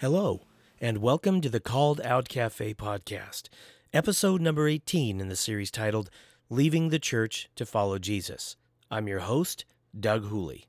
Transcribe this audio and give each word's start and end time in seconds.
Hello, 0.00 0.42
and 0.80 0.98
welcome 0.98 1.40
to 1.40 1.48
the 1.48 1.60
Called 1.60 2.00
Out 2.02 2.28
Cafe 2.28 2.74
podcast, 2.74 3.48
episode 3.92 4.42
number 4.42 4.68
18 4.68 5.20
in 5.20 5.28
the 5.28 5.36
series 5.36 5.70
titled 5.70 6.10
Leaving 6.50 6.90
the 6.90 6.98
Church 6.98 7.48
to 7.56 7.64
Follow 7.64 7.98
Jesus. 7.98 8.56
I'm 8.90 9.08
your 9.08 9.20
host, 9.20 9.64
Doug 9.98 10.26
Hooley. 10.26 10.66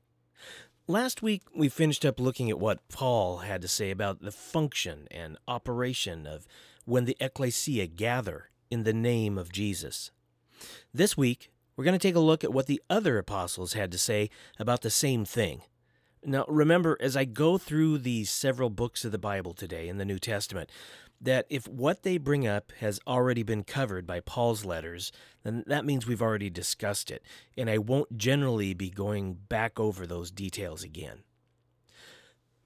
Last 0.86 1.20
week, 1.20 1.42
we 1.54 1.68
finished 1.68 2.06
up 2.06 2.18
looking 2.18 2.48
at 2.48 2.58
what 2.58 2.88
Paul 2.88 3.38
had 3.38 3.60
to 3.62 3.68
say 3.68 3.90
about 3.90 4.22
the 4.22 4.32
function 4.32 5.06
and 5.10 5.36
operation 5.46 6.26
of 6.26 6.46
when 6.86 7.04
the 7.04 7.16
ecclesia 7.20 7.86
gather 7.86 8.50
in 8.70 8.84
the 8.84 8.94
name 8.94 9.36
of 9.36 9.52
Jesus. 9.52 10.10
This 10.94 11.16
week, 11.16 11.50
we're 11.76 11.84
going 11.84 11.98
to 11.98 12.08
take 12.08 12.14
a 12.14 12.20
look 12.20 12.42
at 12.42 12.52
what 12.52 12.66
the 12.66 12.82
other 12.88 13.18
apostles 13.18 13.74
had 13.74 13.92
to 13.92 13.98
say 13.98 14.30
about 14.58 14.82
the 14.82 14.90
same 14.90 15.24
thing. 15.24 15.62
Now, 16.24 16.44
remember, 16.48 16.96
as 17.00 17.16
I 17.16 17.24
go 17.24 17.58
through 17.58 17.98
these 17.98 18.30
several 18.30 18.70
books 18.70 19.04
of 19.04 19.12
the 19.12 19.18
Bible 19.18 19.52
today 19.52 19.88
in 19.88 19.98
the 19.98 20.04
New 20.04 20.18
Testament, 20.18 20.70
that 21.20 21.46
if 21.48 21.68
what 21.68 22.02
they 22.02 22.18
bring 22.18 22.46
up 22.46 22.72
has 22.80 23.00
already 23.06 23.42
been 23.42 23.64
covered 23.64 24.06
by 24.06 24.20
Paul's 24.20 24.64
letters, 24.64 25.12
then 25.44 25.64
that 25.66 25.84
means 25.84 26.06
we've 26.06 26.22
already 26.22 26.50
discussed 26.50 27.10
it, 27.10 27.22
and 27.56 27.70
I 27.70 27.78
won't 27.78 28.18
generally 28.18 28.74
be 28.74 28.90
going 28.90 29.34
back 29.34 29.78
over 29.78 30.06
those 30.06 30.30
details 30.30 30.82
again. 30.82 31.20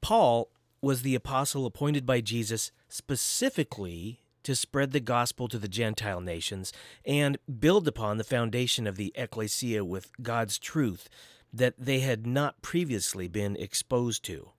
Paul 0.01 0.51
was 0.81 1.03
the 1.03 1.15
apostle 1.15 1.67
appointed 1.67 2.07
by 2.07 2.21
Jesus 2.21 2.73
specifically 2.89 4.21
to 4.45 4.55
spread 4.55 4.93
the 4.93 5.01
gospel 5.01 5.49
to 5.49 5.59
the 5.59 5.69
Gentile 5.69 6.21
nations 6.21 6.73
and 7.05 7.39
build 7.59 7.87
upon 7.87 8.17
the 8.17 8.25
foundation 8.25 8.87
of 8.87 8.97
the 8.97 9.13
ecclesia 9.15 9.85
with 9.85 10.11
God's 10.23 10.59
truth 10.59 11.09
that 11.53 11.75
they 11.79 12.01
had 12.01 12.27
not 12.27 12.63
previously 12.63 13.29
been 13.29 13.57
exposed 13.57 14.25
to. 14.25 14.51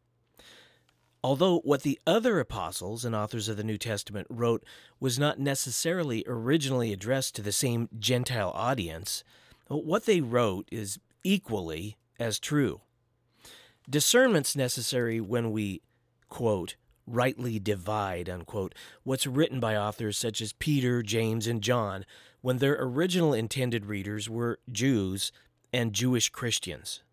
Although 1.23 1.59
what 1.59 1.83
the 1.83 1.99
other 2.07 2.39
apostles 2.39 3.05
and 3.05 3.15
authors 3.15 3.47
of 3.47 3.55
the 3.55 3.63
New 3.63 3.77
Testament 3.77 4.27
wrote 4.29 4.63
was 4.99 5.19
not 5.19 5.39
necessarily 5.39 6.23
originally 6.27 6.91
addressed 6.91 7.35
to 7.35 7.41
the 7.41 7.51
same 7.51 7.89
Gentile 7.97 8.51
audience, 8.55 9.23
what 9.67 10.05
they 10.05 10.19
wrote 10.19 10.67
is 10.71 10.99
equally 11.23 11.97
as 12.19 12.39
true. 12.39 12.81
Discernment's 13.89 14.55
necessary 14.55 15.21
when 15.21 15.51
we, 15.51 15.81
quote, 16.29 16.75
rightly 17.07 17.59
divide, 17.59 18.29
unquote, 18.29 18.75
what's 19.03 19.27
written 19.27 19.59
by 19.59 19.75
authors 19.75 20.17
such 20.17 20.41
as 20.41 20.53
Peter, 20.53 21.01
James, 21.01 21.47
and 21.47 21.61
John 21.61 22.05
when 22.41 22.57
their 22.57 22.77
original 22.79 23.33
intended 23.33 23.85
readers 23.85 24.29
were 24.29 24.59
Jews 24.71 25.31
and 25.71 25.93
Jewish 25.93 26.29
Christians. 26.29 27.03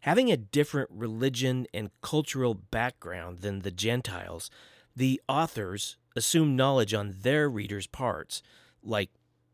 Having 0.00 0.32
a 0.32 0.36
different 0.36 0.90
religion 0.92 1.66
and 1.72 1.90
cultural 2.00 2.54
background 2.54 3.38
than 3.40 3.60
the 3.60 3.70
Gentiles, 3.70 4.50
the 4.96 5.20
authors 5.28 5.96
assume 6.16 6.56
knowledge 6.56 6.92
on 6.92 7.14
their 7.20 7.48
readers' 7.48 7.86
parts, 7.86 8.42
like, 8.82 9.10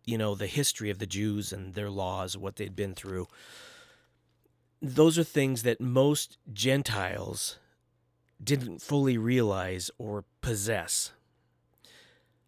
you 0.07 0.17
know, 0.17 0.35
the 0.35 0.47
history 0.47 0.89
of 0.89 0.99
the 0.99 1.07
Jews 1.07 1.53
and 1.53 1.75
their 1.75 1.91
laws, 1.91 2.37
what 2.37 2.57
they'd 2.57 2.75
been 2.75 2.95
through. 2.95 3.27
Those 4.81 5.19
are 5.19 5.25
things 5.25 5.65
that 5.65 5.81
most 5.81 6.39
Gentiles 6.51 7.59
didn't 8.43 8.83
fully 8.83 9.19
realize 9.19 9.91
or 9.99 10.25
possess. 10.41 11.13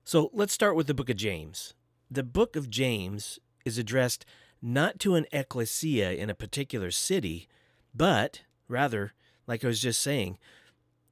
So 0.05 0.30
let's 0.33 0.52
start 0.52 0.77
with 0.77 0.86
the 0.86 0.94
book 0.94 1.10
of 1.10 1.16
James. 1.16 1.74
The 2.10 2.22
book 2.22 2.56
of 2.56 2.70
James 2.70 3.38
is 3.64 3.78
addressed 3.78 4.24
not 4.62 4.98
to 5.00 5.14
an 5.14 5.27
ecclesia 5.33 6.12
in 6.12 6.28
a 6.28 6.34
particular 6.34 6.91
city, 6.91 7.48
but 7.94 8.42
rather, 8.68 9.12
like 9.46 9.64
I 9.64 9.68
was 9.68 9.80
just 9.80 10.00
saying, 10.00 10.38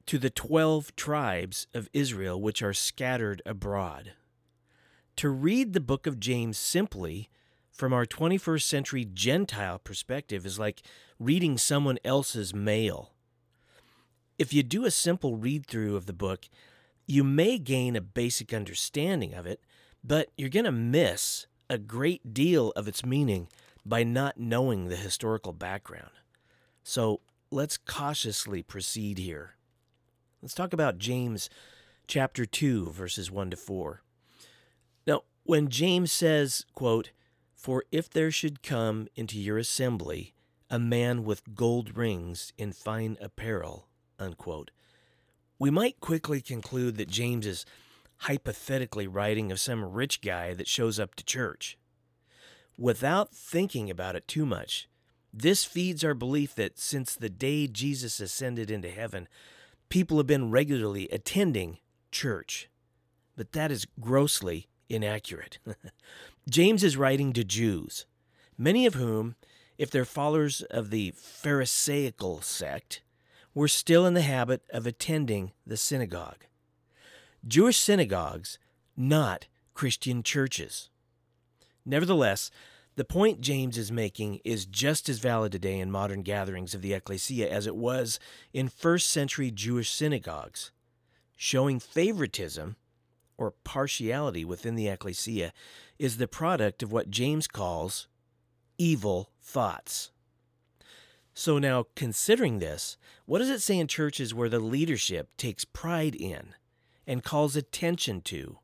to 0.05 0.17
the 0.17 0.29
12 0.29 0.95
tribes 0.95 1.67
of 1.73 1.89
Israel 1.93 2.41
which 2.41 2.61
are 2.61 2.73
scattered 2.73 3.41
abroad. 3.45 4.13
To 5.17 5.29
read 5.29 5.73
the 5.73 5.79
book 5.79 6.07
of 6.07 6.19
James 6.19 6.57
simply 6.57 7.29
from 7.71 7.93
our 7.93 8.05
21st 8.05 8.63
century 8.63 9.05
Gentile 9.05 9.79
perspective 9.79 10.45
is 10.45 10.59
like 10.59 10.81
reading 11.19 11.57
someone 11.57 11.97
else's 12.03 12.53
mail. 12.53 13.13
If 14.39 14.53
you 14.53 14.63
do 14.63 14.85
a 14.85 14.91
simple 14.91 15.35
read 15.35 15.65
through 15.65 15.97
of 15.97 16.05
the 16.05 16.13
book, 16.13 16.47
you 17.05 17.25
may 17.25 17.57
gain 17.57 17.97
a 17.97 18.01
basic 18.01 18.53
understanding 18.53 19.33
of 19.33 19.45
it, 19.45 19.59
but 20.01 20.29
you're 20.37 20.47
going 20.47 20.63
to 20.63 20.71
miss 20.71 21.45
a 21.69 21.77
great 21.77 22.33
deal 22.33 22.71
of 22.71 22.87
its 22.87 23.05
meaning 23.05 23.49
by 23.85 24.03
not 24.03 24.39
knowing 24.39 24.87
the 24.87 24.95
historical 24.95 25.51
background. 25.51 26.11
So 26.83 27.19
let's 27.51 27.77
cautiously 27.77 28.63
proceed 28.63 29.17
here. 29.17 29.55
Let's 30.41 30.53
talk 30.53 30.71
about 30.71 30.99
James 30.99 31.49
chapter 32.07 32.45
2 32.45 32.91
verses 32.91 33.29
1 33.29 33.49
to 33.49 33.57
4. 33.57 34.01
Now, 35.05 35.23
when 35.43 35.67
James 35.67 36.13
says, 36.13 36.65
quote, 36.73 37.11
"For 37.55 37.83
if 37.91 38.09
there 38.09 38.31
should 38.31 38.63
come 38.63 39.09
into 39.15 39.37
your 39.37 39.57
assembly 39.57 40.33
a 40.69 40.79
man 40.79 41.25
with 41.25 41.55
gold 41.55 41.97
rings 41.97 42.53
in 42.57 42.71
fine 42.71 43.17
apparel, 43.19 43.88
unquote. 44.19 44.71
We 45.57 45.69
might 45.69 45.99
quickly 45.99 46.41
conclude 46.41 46.97
that 46.97 47.09
James 47.09 47.45
is 47.45 47.65
hypothetically 48.23 49.07
writing 49.07 49.51
of 49.51 49.59
some 49.59 49.83
rich 49.83 50.21
guy 50.21 50.53
that 50.53 50.67
shows 50.67 50.99
up 50.99 51.15
to 51.15 51.23
church. 51.23 51.77
Without 52.77 53.33
thinking 53.33 53.89
about 53.89 54.15
it 54.15 54.27
too 54.27 54.45
much, 54.45 54.87
this 55.33 55.65
feeds 55.65 56.03
our 56.03 56.13
belief 56.13 56.55
that 56.55 56.79
since 56.79 57.15
the 57.15 57.29
day 57.29 57.67
Jesus 57.67 58.19
ascended 58.19 58.71
into 58.71 58.89
heaven, 58.89 59.27
people 59.89 60.17
have 60.17 60.27
been 60.27 60.51
regularly 60.51 61.07
attending 61.09 61.77
church. 62.11 62.69
But 63.35 63.51
that 63.53 63.71
is 63.71 63.87
grossly 63.99 64.67
inaccurate. 64.89 65.59
James 66.49 66.83
is 66.83 66.97
writing 66.97 67.31
to 67.33 67.43
Jews, 67.43 68.05
many 68.57 68.85
of 68.85 68.95
whom, 68.95 69.35
if 69.77 69.91
they're 69.91 70.05
followers 70.05 70.61
of 70.63 70.89
the 70.89 71.11
Pharisaical 71.11 72.41
sect, 72.41 73.01
were 73.53 73.67
still 73.67 74.05
in 74.05 74.13
the 74.13 74.21
habit 74.21 74.61
of 74.71 74.85
attending 74.85 75.51
the 75.65 75.77
synagogue. 75.77 76.45
Jewish 77.47 77.77
synagogues, 77.77 78.59
not 78.95 79.47
Christian 79.73 80.23
churches. 80.23 80.89
Nevertheless, 81.85 82.51
the 82.95 83.05
point 83.05 83.39
James 83.39 83.77
is 83.77 83.91
making 83.91 84.41
is 84.43 84.65
just 84.65 85.07
as 85.07 85.19
valid 85.19 85.53
today 85.53 85.79
in 85.79 85.89
modern 85.89 86.21
gatherings 86.21 86.73
of 86.73 86.81
the 86.81 86.93
ecclesia 86.93 87.49
as 87.49 87.65
it 87.65 87.75
was 87.75 88.19
in 88.51 88.67
first 88.67 89.09
century 89.09 89.51
Jewish 89.51 89.89
synagogues. 89.89 90.71
Showing 91.37 91.79
favoritism 91.79 92.75
or 93.37 93.51
partiality 93.63 94.43
within 94.43 94.75
the 94.75 94.89
ecclesia 94.89 95.53
is 95.97 96.17
the 96.17 96.27
product 96.27 96.83
of 96.83 96.91
what 96.91 97.09
James 97.09 97.47
calls 97.47 98.07
evil 98.77 99.29
thoughts. 99.41 100.11
So, 101.39 101.57
now 101.57 101.85
considering 101.95 102.59
this, 102.59 102.97
what 103.25 103.39
does 103.39 103.49
it 103.49 103.61
say 103.61 103.79
in 103.79 103.87
churches 103.87 104.33
where 104.33 104.49
the 104.49 104.59
leadership 104.59 105.29
takes 105.37 105.63
pride 105.63 106.13
in 106.13 106.53
and 107.07 107.23
calls 107.23 107.55
attention 107.55 108.19
to 108.23 108.59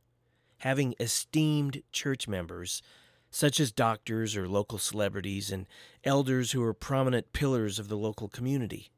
having 0.57 0.93
esteemed 0.99 1.83
church 1.93 2.27
members, 2.27 2.81
such 3.31 3.61
as 3.61 3.71
doctors 3.71 4.35
or 4.35 4.45
local 4.45 4.77
celebrities 4.77 5.53
and 5.53 5.67
elders 6.03 6.51
who 6.51 6.61
are 6.63 6.73
prominent 6.73 7.31
pillars 7.31 7.79
of 7.79 7.87
the 7.87 7.95
local 7.95 8.27
community? 8.27 8.91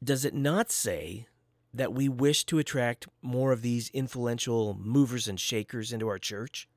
Does 0.00 0.24
it 0.24 0.34
not 0.34 0.70
say 0.70 1.26
that 1.72 1.92
we 1.92 2.08
wish 2.08 2.44
to 2.44 2.60
attract 2.60 3.08
more 3.22 3.50
of 3.50 3.62
these 3.62 3.90
influential 3.90 4.78
movers 4.80 5.26
and 5.26 5.40
shakers 5.40 5.92
into 5.92 6.06
our 6.06 6.20
church? 6.20 6.68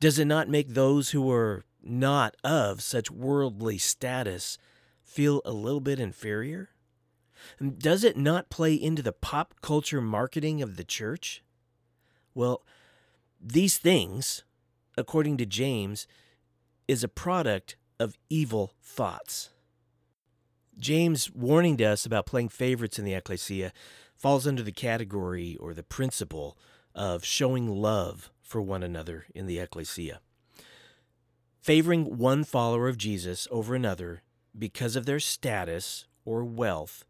Does 0.00 0.18
it 0.18 0.24
not 0.24 0.48
make 0.48 0.70
those 0.70 1.10
who 1.10 1.30
are 1.30 1.66
not 1.82 2.36
of 2.44 2.82
such 2.82 3.10
worldly 3.10 3.78
status 3.78 4.58
feel 5.02 5.42
a 5.44 5.52
little 5.52 5.80
bit 5.80 5.98
inferior? 5.98 6.70
Um, 7.60 7.70
does 7.70 8.04
it 8.04 8.16
not 8.16 8.50
play 8.50 8.74
into 8.74 9.02
the 9.02 9.12
pop 9.12 9.54
culture 9.62 10.00
marketing 10.00 10.62
of 10.62 10.76
the 10.76 10.84
church? 10.84 11.42
Well, 12.34 12.62
these 13.40 13.78
things, 13.78 14.44
according 14.96 15.38
to 15.38 15.46
James, 15.46 16.06
is 16.86 17.02
a 17.02 17.08
product 17.08 17.76
of 17.98 18.18
evil 18.28 18.74
thoughts. 18.82 19.50
James' 20.78 21.30
warning 21.30 21.76
to 21.76 21.84
us 21.84 22.06
about 22.06 22.26
playing 22.26 22.48
favorites 22.48 22.98
in 22.98 23.04
the 23.04 23.14
ecclesia 23.14 23.72
falls 24.14 24.46
under 24.46 24.62
the 24.62 24.72
category 24.72 25.56
or 25.58 25.74
the 25.74 25.82
principle 25.82 26.56
of 26.94 27.24
showing 27.24 27.68
love 27.68 28.30
for 28.42 28.60
one 28.60 28.82
another 28.82 29.26
in 29.34 29.46
the 29.46 29.58
ecclesia. 29.58 30.20
Favoring 31.60 32.16
one 32.16 32.44
follower 32.44 32.88
of 32.88 32.96
Jesus 32.96 33.46
over 33.50 33.74
another 33.74 34.22
because 34.58 34.96
of 34.96 35.04
their 35.04 35.20
status 35.20 36.06
or 36.24 36.42
wealth 36.42 37.04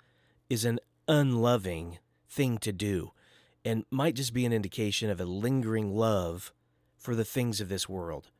is 0.49 0.64
an 0.64 0.81
unloving 1.06 1.99
thing 2.29 2.58
to 2.58 2.73
do 2.73 3.12
and 3.64 3.85
might 3.91 4.17
just 4.17 4.35
be 4.35 4.44
an 4.44 4.52
indication 4.52 5.08
of 5.08 5.20
a 5.20 5.25
lingering 5.25 5.94
love 5.94 6.52
for 6.97 7.14
the 7.14 7.25
things 7.25 7.61
of 7.61 7.69
this 7.69 7.88
world. 7.88 8.31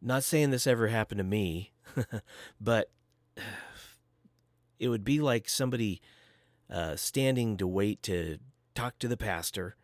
Not 0.00 0.24
saying 0.24 0.50
this 0.50 0.66
ever 0.66 0.88
happened 0.88 1.18
to 1.18 1.24
me, 1.24 1.72
but 2.60 2.90
it 4.78 4.88
would 4.88 5.04
be 5.04 5.20
like 5.20 5.48
somebody 5.48 6.00
uh, 6.70 6.96
standing 6.96 7.58
to 7.58 7.66
wait 7.66 8.02
to 8.04 8.38
talk 8.74 8.98
to 8.98 9.08
the 9.08 9.16
pastor, 9.16 9.76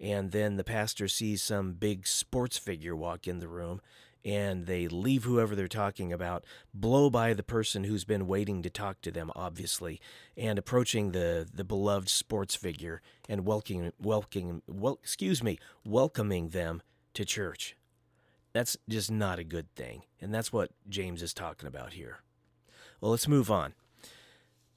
and 0.00 0.32
then 0.32 0.56
the 0.56 0.64
pastor 0.64 1.06
sees 1.06 1.40
some 1.42 1.72
big 1.74 2.06
sports 2.06 2.58
figure 2.58 2.96
walk 2.96 3.28
in 3.28 3.38
the 3.38 3.48
room, 3.48 3.80
and 4.24 4.66
they 4.66 4.88
leave 4.88 5.24
whoever 5.24 5.54
they're 5.54 5.68
talking 5.68 6.12
about, 6.12 6.44
blow 6.72 7.10
by 7.10 7.34
the 7.34 7.42
person 7.42 7.84
who's 7.84 8.04
been 8.04 8.26
waiting 8.26 8.62
to 8.62 8.70
talk 8.70 9.00
to 9.02 9.10
them, 9.10 9.30
obviously, 9.36 10.00
and 10.36 10.58
approaching 10.58 11.12
the, 11.12 11.46
the 11.52 11.64
beloved 11.64 12.08
sports 12.08 12.54
figure 12.54 13.02
and 13.28 13.44
welcoming, 13.44 13.92
welcoming, 13.98 14.62
well, 14.66 14.98
excuse 15.02 15.42
me, 15.42 15.58
welcoming 15.84 16.48
them 16.48 16.82
to 17.12 17.24
church. 17.24 17.76
That's 18.52 18.76
just 18.88 19.10
not 19.10 19.38
a 19.38 19.44
good 19.44 19.74
thing, 19.74 20.04
and 20.20 20.32
that's 20.32 20.52
what 20.52 20.70
James 20.88 21.22
is 21.22 21.34
talking 21.34 21.66
about 21.66 21.92
here. 21.92 22.20
Well, 23.00 23.10
let's 23.10 23.28
move 23.28 23.50
on. 23.50 23.74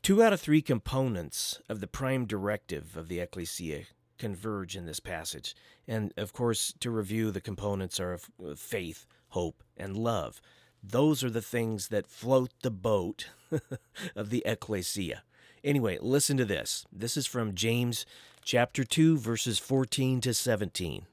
Two 0.02 0.24
out 0.24 0.34
of 0.34 0.42
three 0.42 0.62
components 0.62 1.62
of 1.70 1.80
the 1.80 1.88
prime 1.88 2.26
directive 2.26 2.98
of 2.98 3.08
the 3.08 3.20
ecclesia 3.20 3.84
converge 4.18 4.76
in 4.76 4.86
this 4.86 5.00
passage. 5.00 5.56
And 5.88 6.14
of 6.18 6.34
course, 6.34 6.74
to 6.80 6.92
review, 6.92 7.32
the 7.32 7.42
components 7.42 8.00
are 8.00 8.14
of 8.14 8.30
faith, 8.58 9.06
hope, 9.30 9.64
and 9.76 9.98
love. 9.98 10.42
Those 10.84 11.24
are 11.24 11.30
the 11.30 11.42
things 11.42 11.90
that 11.90 12.08
float 12.08 12.52
the 12.62 12.72
boat 12.72 13.30
of 14.16 14.30
the 14.30 14.44
ecclesia. 14.46 15.24
Anyway, 15.64 15.98
listen 16.02 16.38
to 16.38 16.46
this. 16.46 16.86
This 16.92 17.18
is 17.18 17.28
from 17.28 17.56
James 17.56 18.06
chapter 18.44 18.84
2 18.84 19.18
verses 19.18 19.60
14 19.60 20.22
to 20.22 20.34
17. 20.34 21.06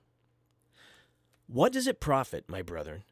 What 1.47 1.73
does 1.73 1.87
it 1.87 2.01
profit, 2.01 2.45
my 2.49 2.63
brethren, 2.63 3.05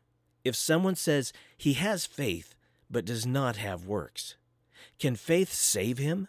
if 0.44 0.54
someone 0.56 0.94
says 0.94 1.32
he 1.56 1.74
has 1.74 2.06
faith 2.06 2.54
but 2.90 3.04
does 3.04 3.26
not 3.26 3.56
have 3.56 3.86
works? 3.86 4.36
Can 4.98 5.16
faith 5.16 5.52
save 5.52 5.98
him? 5.98 6.28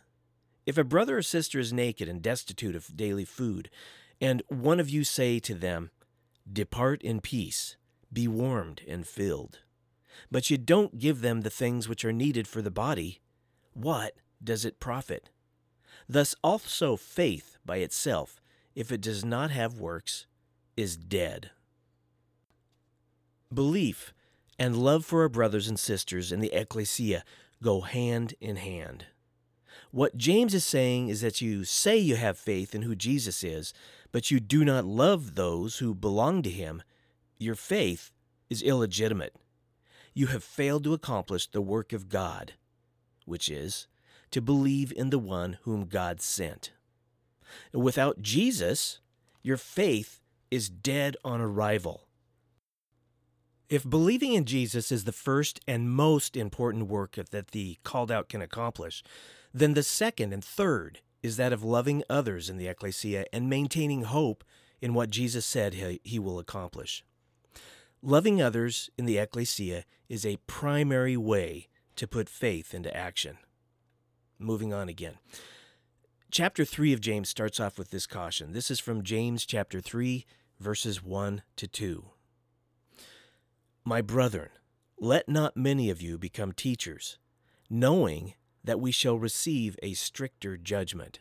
If 0.66 0.78
a 0.78 0.84
brother 0.84 1.18
or 1.18 1.22
sister 1.22 1.60
is 1.60 1.74
naked 1.74 2.08
and 2.08 2.22
destitute 2.22 2.76
of 2.76 2.96
daily 2.96 3.26
food, 3.26 3.70
and 4.22 4.42
one 4.48 4.80
of 4.80 4.90
you 4.90 5.04
say 5.04 5.40
to 5.40 5.54
them, 5.54 5.92
Depart 6.52 7.02
in 7.02 7.22
peace, 7.22 7.76
be 8.14 8.28
warmed 8.28 8.82
and 8.88 9.08
filled, 9.08 9.60
but 10.32 10.50
you 10.50 10.58
don't 10.58 11.00
give 11.00 11.22
them 11.22 11.42
the 11.42 11.50
things 11.50 11.88
which 11.88 12.06
are 12.06 12.14
needed 12.14 12.48
for 12.48 12.62
the 12.62 12.72
body, 12.72 13.22
what 13.74 14.14
does 14.44 14.66
it 14.66 14.80
profit? 14.80 15.30
Thus 16.08 16.36
also 16.44 16.96
faith 16.96 17.58
by 17.66 17.78
itself, 17.78 18.42
if 18.76 18.92
it 18.92 19.02
does 19.02 19.24
not 19.24 19.52
have 19.52 19.80
works, 19.80 20.26
is 20.76 20.98
dead. 20.98 21.52
Belief 23.54 24.14
and 24.58 24.76
love 24.76 25.06
for 25.06 25.22
our 25.22 25.30
brothers 25.30 25.68
and 25.68 25.80
sisters 25.80 26.32
in 26.32 26.40
the 26.40 26.54
ecclesia 26.54 27.24
go 27.62 27.82
hand 27.82 28.34
in 28.42 28.58
hand. 28.58 29.06
What 29.92 30.18
James 30.18 30.54
is 30.54 30.66
saying 30.66 31.10
is 31.10 31.22
that 31.22 31.42
you 31.42 31.64
say 31.64 31.98
you 31.98 32.16
have 32.16 32.38
faith 32.38 32.74
in 32.74 32.82
who 32.82 32.96
Jesus 32.96 33.44
is, 33.44 33.74
but 34.12 34.32
you 34.32 34.40
do 34.40 34.66
not 34.66 34.86
love 34.86 35.36
those 35.36 35.78
who 35.78 35.94
belong 35.94 36.42
to 36.44 36.50
him. 36.50 36.82
Your 37.44 37.56
faith 37.56 38.12
is 38.50 38.62
illegitimate. 38.62 39.36
You 40.14 40.28
have 40.28 40.46
failed 40.46 40.86
to 40.86 40.94
accomplish 40.94 41.46
the 41.46 41.62
work 41.62 41.92
of 41.92 42.08
God, 42.08 42.54
which 43.26 43.50
is 43.50 43.88
to 44.32 44.42
believe 44.42 44.94
in 44.96 45.10
the 45.10 45.20
one 45.20 45.58
whom 45.64 45.88
God 45.88 46.22
sent. 46.22 46.72
Without 47.74 48.22
Jesus, 48.22 49.02
your 49.42 49.58
faith 49.58 50.22
is 50.52 50.70
dead 50.70 51.18
on 51.26 51.42
arrival. 51.42 52.08
If 53.68 53.90
believing 53.90 54.32
in 54.32 54.46
Jesus 54.46 54.90
is 54.90 55.04
the 55.04 55.12
first 55.12 55.60
and 55.68 55.92
most 55.92 56.38
important 56.38 56.88
work 56.88 57.16
that 57.32 57.50
the 57.50 57.78
called 57.84 58.10
out 58.10 58.30
can 58.30 58.42
accomplish, 58.42 59.04
then 59.54 59.74
the 59.74 59.84
second 59.84 60.32
and 60.32 60.44
third 60.44 61.02
is 61.22 61.36
that 61.36 61.52
of 61.52 61.62
loving 61.62 62.04
others 62.10 62.50
in 62.50 62.56
the 62.56 62.70
ecclesia 62.70 63.26
and 63.34 63.50
maintaining 63.50 64.04
hope 64.04 64.46
in 64.82 64.94
what 64.94 65.10
Jesus 65.10 65.46
said 65.46 65.74
he, 65.74 66.20
will 66.20 66.40
accomplish. 66.40 67.04
Loving 68.06 68.42
others 68.42 68.90
in 68.98 69.06
the 69.06 69.18
ecclesia 69.18 69.86
is 70.10 70.26
a 70.26 70.36
primary 70.46 71.16
way 71.16 71.70
to 71.96 72.06
put 72.06 72.28
faith 72.28 72.74
into 72.74 72.94
action. 72.94 73.38
Moving 74.38 74.74
on 74.74 74.90
again. 74.90 75.20
Chapter 76.30 76.66
3 76.66 76.92
of 76.92 77.00
James 77.00 77.30
starts 77.30 77.62
off 77.62 77.78
with 77.78 77.92
this 77.92 78.06
caution. 78.06 78.52
This 78.52 78.70
is 78.70 78.82
from 78.82 79.04
James 79.04 79.46
chapter 79.46 79.80
3, 79.80 80.26
verses 80.60 81.02
1 81.02 81.44
to 81.56 81.66
2. 81.66 82.04
My 83.86 84.02
brethren, 84.02 84.50
let 85.00 85.30
not 85.30 85.56
many 85.56 85.90
of 85.90 86.02
you 86.02 86.18
become 86.18 86.52
teachers, 86.52 87.20
knowing 87.70 88.34
that 88.66 88.82
we 88.82 88.92
shall 88.92 89.18
receive 89.18 89.78
a 89.82 89.94
stricter 89.94 90.58
judgment. 90.58 91.20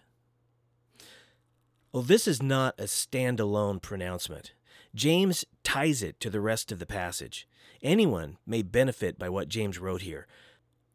Well, 1.93 2.03
this 2.03 2.27
is 2.27 2.43
not 2.43 2.75
a 2.77 2.85
standalone 2.85 3.81
pronouncement. 3.81 4.55
James 4.95 5.45
ties 5.65 6.03
it 6.03 6.21
to 6.21 6.31
the 6.31 6.41
rest 6.41 6.71
of 6.71 6.79
the 6.79 6.87
passage. 6.87 7.49
Anyone 7.83 8.37
may 8.47 8.63
benefit 8.63 9.19
by 9.19 9.29
what 9.29 9.49
James 9.49 9.79
wrote 9.79 10.03
here. 10.03 10.27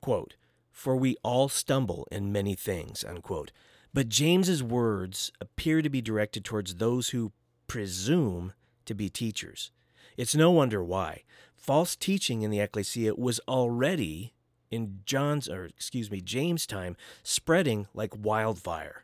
Quote, 0.01 0.35
For 0.71 0.95
we 0.95 1.17
all 1.23 1.49
stumble 1.49 2.07
in 2.11 2.31
many 2.31 2.55
things, 2.55 3.03
unquote. 3.03 3.51
But 3.93 4.09
James's 4.09 4.61
words 4.61 5.31
appear 5.41 5.81
to 5.81 5.89
be 5.89 6.01
directed 6.01 6.45
towards 6.45 6.75
those 6.75 7.09
who 7.09 7.31
presume 7.67 8.53
to 8.85 8.93
be 8.93 9.09
teachers. 9.09 9.71
It's 10.15 10.35
no 10.35 10.51
wonder 10.51 10.83
why. 10.83 11.23
False 11.55 11.95
teaching 11.95 12.43
in 12.43 12.51
the 12.51 12.59
ecclesia 12.59 13.15
was 13.15 13.39
already 13.47 14.33
in 14.69 14.99
John's 15.05 15.49
or 15.49 15.65
excuse 15.65 16.11
me, 16.11 16.21
James' 16.21 16.67
time 16.67 16.95
spreading 17.23 17.87
like 17.93 18.13
wildfire. 18.17 19.03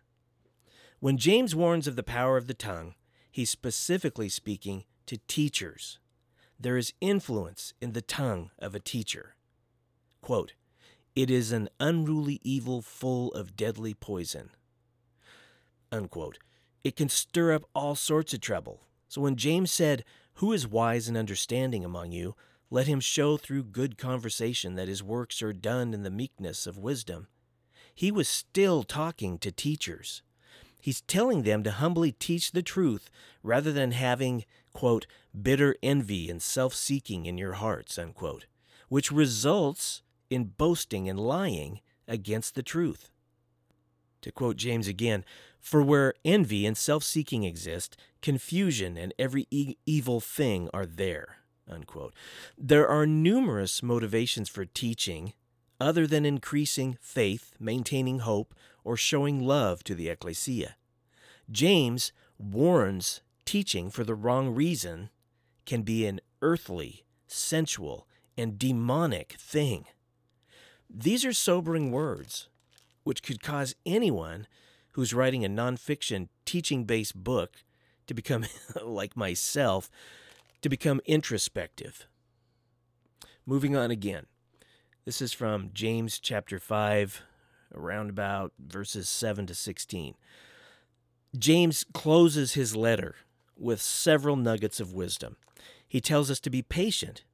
When 0.99 1.17
James 1.17 1.55
warns 1.55 1.87
of 1.87 1.95
the 1.95 2.03
power 2.03 2.37
of 2.37 2.47
the 2.47 2.53
tongue, 2.53 2.95
he's 3.33 3.49
specifically 3.49 4.29
speaking 4.29 4.85
to 5.07 5.17
teachers. 5.27 5.99
There 6.59 6.77
is 6.77 6.93
influence 7.01 7.73
in 7.81 7.91
the 7.91 8.01
tongue 8.01 8.51
of 8.59 8.75
a 8.75 8.79
teacher. 8.79 9.35
Quote, 10.21 10.53
it 11.15 11.29
is 11.29 11.51
an 11.51 11.67
unruly 11.79 12.39
evil 12.43 12.81
full 12.81 13.33
of 13.33 13.55
deadly 13.55 13.95
poison. 13.95 14.51
Unquote. 15.91 16.37
It 16.83 16.95
can 16.95 17.09
stir 17.09 17.53
up 17.53 17.65
all 17.73 17.95
sorts 17.95 18.33
of 18.33 18.41
trouble. 18.41 18.81
So 19.07 19.21
when 19.21 19.35
James 19.35 19.71
said, 19.71 20.05
who 20.35 20.53
is 20.53 20.67
wise 20.67 21.07
and 21.07 21.17
understanding 21.17 21.83
among 21.83 22.11
you? 22.11 22.35
Let 22.69 22.87
him 22.87 22.99
show 22.99 23.37
through 23.37 23.65
good 23.65 23.97
conversation 23.97 24.75
that 24.75 24.87
his 24.87 25.03
works 25.03 25.41
are 25.41 25.53
done 25.53 25.93
in 25.93 26.03
the 26.03 26.11
meekness 26.11 26.67
of 26.67 26.77
wisdom. 26.77 27.27
He 27.95 28.11
was 28.11 28.27
still 28.27 28.83
talking 28.83 29.37
to 29.39 29.51
teachers. 29.51 30.21
He's 30.83 30.99
telling 30.99 31.43
them 31.43 31.63
to 31.63 31.71
humbly 31.71 32.11
teach 32.11 32.51
the 32.51 32.61
truth 32.61 33.09
rather 33.41 33.71
than 33.71 33.91
having, 33.91 34.43
quote, 34.73 35.07
bitter 35.41 35.77
envy 35.81 36.29
and 36.29 36.41
self 36.41 36.75
seeking 36.75 37.25
in 37.25 37.37
your 37.37 37.53
hearts, 37.53 37.97
unquote, 37.97 38.47
which 38.89 39.09
results 39.09 40.01
in 40.29 40.51
boasting 40.57 41.07
and 41.07 41.17
lying 41.17 41.79
against 42.05 42.55
the 42.55 42.63
truth. 42.63 43.11
To 44.23 44.31
quote 44.33 44.57
James 44.57 44.89
again, 44.89 45.23
for 45.57 45.81
where 45.81 46.15
envy 46.25 46.65
and 46.65 46.77
self 46.77 47.05
seeking 47.05 47.45
exist, 47.45 47.95
confusion 48.21 48.97
and 48.97 49.13
every 49.17 49.47
e- 49.49 49.77
evil 49.85 50.19
thing 50.19 50.69
are 50.73 50.85
there. 50.85 51.37
Unquote. 51.65 52.13
There 52.57 52.89
are 52.89 53.05
numerous 53.05 53.81
motivations 53.81 54.49
for 54.49 54.65
teaching 54.65 55.31
other 55.83 56.07
than 56.07 56.25
increasing 56.25 56.97
faith, 57.01 57.53
maintaining 57.59 58.19
hope, 58.19 58.55
or 58.85 58.95
showing 58.95 59.45
love 59.45 59.83
to 59.83 59.93
the 59.93 60.07
ecclesia. 60.07 60.77
James 61.51 62.13
warns 62.39 63.21
teaching 63.43 63.89
for 63.89 64.05
the 64.05 64.15
wrong 64.15 64.55
reason 64.55 65.09
can 65.65 65.81
be 65.81 66.05
an 66.05 66.21
earthly, 66.41 67.03
sensual, 67.27 68.07
and 68.37 68.57
demonic 68.57 69.33
thing. 69.37 69.85
These 70.89 71.25
are 71.25 71.33
sobering 71.33 71.91
words, 71.91 72.47
which 73.03 73.21
could 73.21 73.43
cause 73.43 73.75
anyone 73.85 74.47
who's 74.91 75.13
writing 75.13 75.43
a 75.43 75.49
nonfiction 75.49 76.29
teaching 76.45 76.85
based 76.85 77.21
book 77.21 77.63
to 78.07 78.13
become 78.13 78.45
like 78.81 79.17
myself, 79.17 79.89
to 80.61 80.69
become 80.69 81.01
introspective. 81.05 82.07
Moving 83.45 83.75
on 83.75 83.91
again. 83.91 84.27
This 85.05 85.21
is 85.21 85.33
from 85.33 85.71
James 85.73 86.17
chapter 86.17 86.59
5, 86.59 87.23
around 87.75 88.09
about 88.09 88.53
verses 88.57 89.09
7 89.09 89.45
to 89.47 89.53
16. 89.53 90.15
James 91.37 91.85
closes 91.93 92.53
his 92.53 92.73
letter 92.73 93.15
with 93.57 93.81
several 93.81 94.37
nuggets 94.37 94.79
of 94.79 94.93
wisdom. 94.93 95.35
He 95.85 95.99
tells 95.99 96.31
us 96.31 96.39
to 96.39 96.49
be 96.49 96.61
patient 96.61 97.25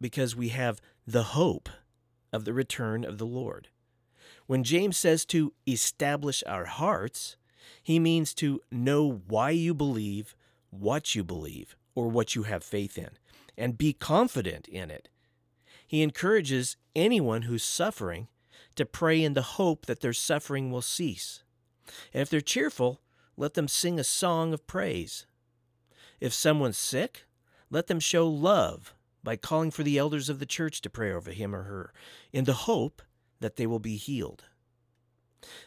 because 0.00 0.34
we 0.34 0.48
have 0.48 0.80
the 1.06 1.22
hope 1.22 1.68
of 2.32 2.44
the 2.44 2.52
return 2.52 3.04
of 3.04 3.18
the 3.18 3.26
Lord. 3.26 3.68
When 4.48 4.64
James 4.64 4.98
says 4.98 5.24
to 5.26 5.52
establish 5.64 6.42
our 6.44 6.64
hearts, 6.64 7.36
he 7.84 8.00
means 8.00 8.34
to 8.34 8.60
know 8.72 9.22
why 9.28 9.50
you 9.50 9.74
believe, 9.74 10.34
what 10.70 11.14
you 11.14 11.22
believe, 11.22 11.76
or 11.94 12.08
what 12.08 12.34
you 12.34 12.42
have 12.42 12.64
faith 12.64 12.98
in, 12.98 13.10
and 13.56 13.78
be 13.78 13.92
confident 13.92 14.66
in 14.66 14.90
it 14.90 15.08
He 15.86 16.02
encourages 16.02 16.76
anyone 16.94 17.42
who's 17.42 17.64
suffering 17.64 18.28
to 18.74 18.84
pray 18.84 19.22
in 19.22 19.34
the 19.34 19.42
hope 19.42 19.86
that 19.86 20.00
their 20.00 20.12
suffering 20.12 20.70
will 20.70 20.82
cease. 20.82 21.42
And 22.12 22.20
if 22.20 22.28
they're 22.28 22.40
cheerful, 22.40 23.00
let 23.36 23.54
them 23.54 23.68
sing 23.68 23.98
a 23.98 24.04
song 24.04 24.52
of 24.52 24.66
praise. 24.66 25.26
If 26.20 26.32
someone's 26.32 26.78
sick, 26.78 27.24
let 27.70 27.86
them 27.86 28.00
show 28.00 28.26
love 28.28 28.94
by 29.22 29.36
calling 29.36 29.70
for 29.70 29.82
the 29.82 29.98
elders 29.98 30.28
of 30.28 30.38
the 30.38 30.46
church 30.46 30.80
to 30.82 30.90
pray 30.90 31.12
over 31.12 31.32
him 31.32 31.54
or 31.54 31.64
her 31.64 31.92
in 32.32 32.44
the 32.44 32.52
hope 32.52 33.02
that 33.40 33.56
they 33.56 33.66
will 33.66 33.78
be 33.78 33.96
healed. 33.96 34.44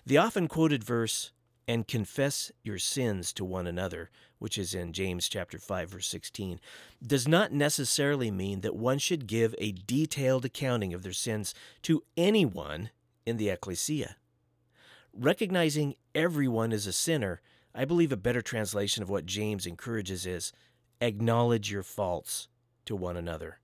The 0.05 0.17
often 0.17 0.47
quoted 0.47 0.83
verse, 0.83 1.31
and 1.69 1.87
confess 1.87 2.51
your 2.63 2.79
sins 2.79 3.31
to 3.31 3.45
one 3.45 3.67
another, 3.67 4.09
which 4.39 4.57
is 4.57 4.73
in 4.73 4.91
James 4.91 5.29
chapter 5.29 5.59
5 5.59 5.91
verse 5.91 6.07
16, 6.07 6.59
does 7.05 7.27
not 7.27 7.51
necessarily 7.51 8.31
mean 8.31 8.61
that 8.61 8.75
one 8.75 8.97
should 8.97 9.27
give 9.27 9.53
a 9.59 9.73
detailed 9.73 10.43
accounting 10.45 10.95
of 10.95 11.03
their 11.03 11.13
sins 11.13 11.53
to 11.83 12.01
anyone 12.17 12.89
in 13.23 13.37
the 13.37 13.49
ecclesia. 13.49 14.15
Recognizing 15.13 15.93
everyone 16.15 16.71
is 16.71 16.87
a 16.87 16.91
sinner, 16.91 17.39
I 17.75 17.85
believe 17.85 18.11
a 18.11 18.17
better 18.17 18.41
translation 18.41 19.03
of 19.03 19.09
what 19.11 19.27
James 19.27 19.67
encourages 19.67 20.25
is 20.25 20.51
acknowledge 20.99 21.69
your 21.69 21.83
faults 21.83 22.47
to 22.85 22.95
one 22.95 23.15
another. 23.15 23.59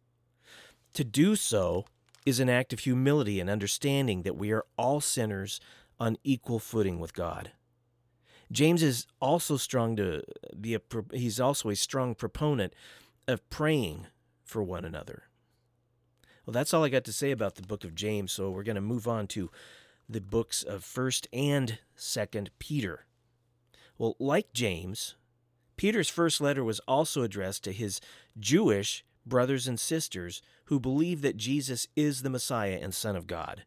To 0.94 1.04
do 1.04 1.36
so 1.36 1.86
is 2.24 2.40
an 2.40 2.50
act 2.50 2.72
of 2.72 2.82
humility 2.82 3.40
and 3.40 3.50
understanding 3.50 4.22
that 4.22 4.38
we 4.38 4.52
are 4.52 4.66
all 4.78 5.02
sinners 5.02 5.60
on 6.00 6.18
equal 6.24 6.60
footing 6.60 7.00
with 7.00 7.16
God. 7.16 7.52
James 8.52 8.84
is 8.84 9.08
also 9.20 9.58
strong 9.58 9.96
to 9.96 10.24
be 10.60 10.76
a 10.76 10.82
he's 11.12 11.40
also 11.40 11.70
a 11.70 11.76
strong 11.76 12.16
proponent 12.16 12.74
of 13.28 13.48
praying 13.50 14.08
for 14.44 14.64
one 14.64 14.86
another. 14.86 15.24
Well, 16.46 16.54
that's 16.54 16.74
all 16.74 16.84
I 16.84 16.90
got 16.90 17.06
to 17.06 17.14
say 17.14 17.32
about 17.32 17.56
the 17.56 17.64
book 17.64 17.84
of 17.84 17.96
James, 17.96 18.32
so 18.32 18.52
we're 18.52 18.64
going 18.64 18.76
to 18.76 18.82
move 18.82 19.08
on 19.08 19.26
to 19.28 19.50
the 20.08 20.22
books 20.22 20.62
of 20.62 20.84
1st 20.84 21.26
and 21.34 21.80
2nd 21.98 22.50
Peter. 22.60 23.06
Well, 23.98 24.16
like 24.20 24.54
James, 24.54 25.16
Peter's 25.78 26.10
first 26.10 26.40
letter 26.40 26.64
was 26.64 26.80
also 26.82 27.24
addressed 27.24 27.64
to 27.64 27.72
his 27.72 28.00
Jewish 28.40 29.04
brothers 29.26 29.68
and 29.68 29.80
sisters 29.80 30.44
who 30.66 30.80
believe 30.80 31.22
that 31.22 31.38
Jesus 31.38 31.88
is 31.96 32.22
the 32.22 32.30
Messiah 32.30 32.80
and 32.80 32.94
Son 32.94 33.16
of 33.16 33.26
God. 33.26 33.64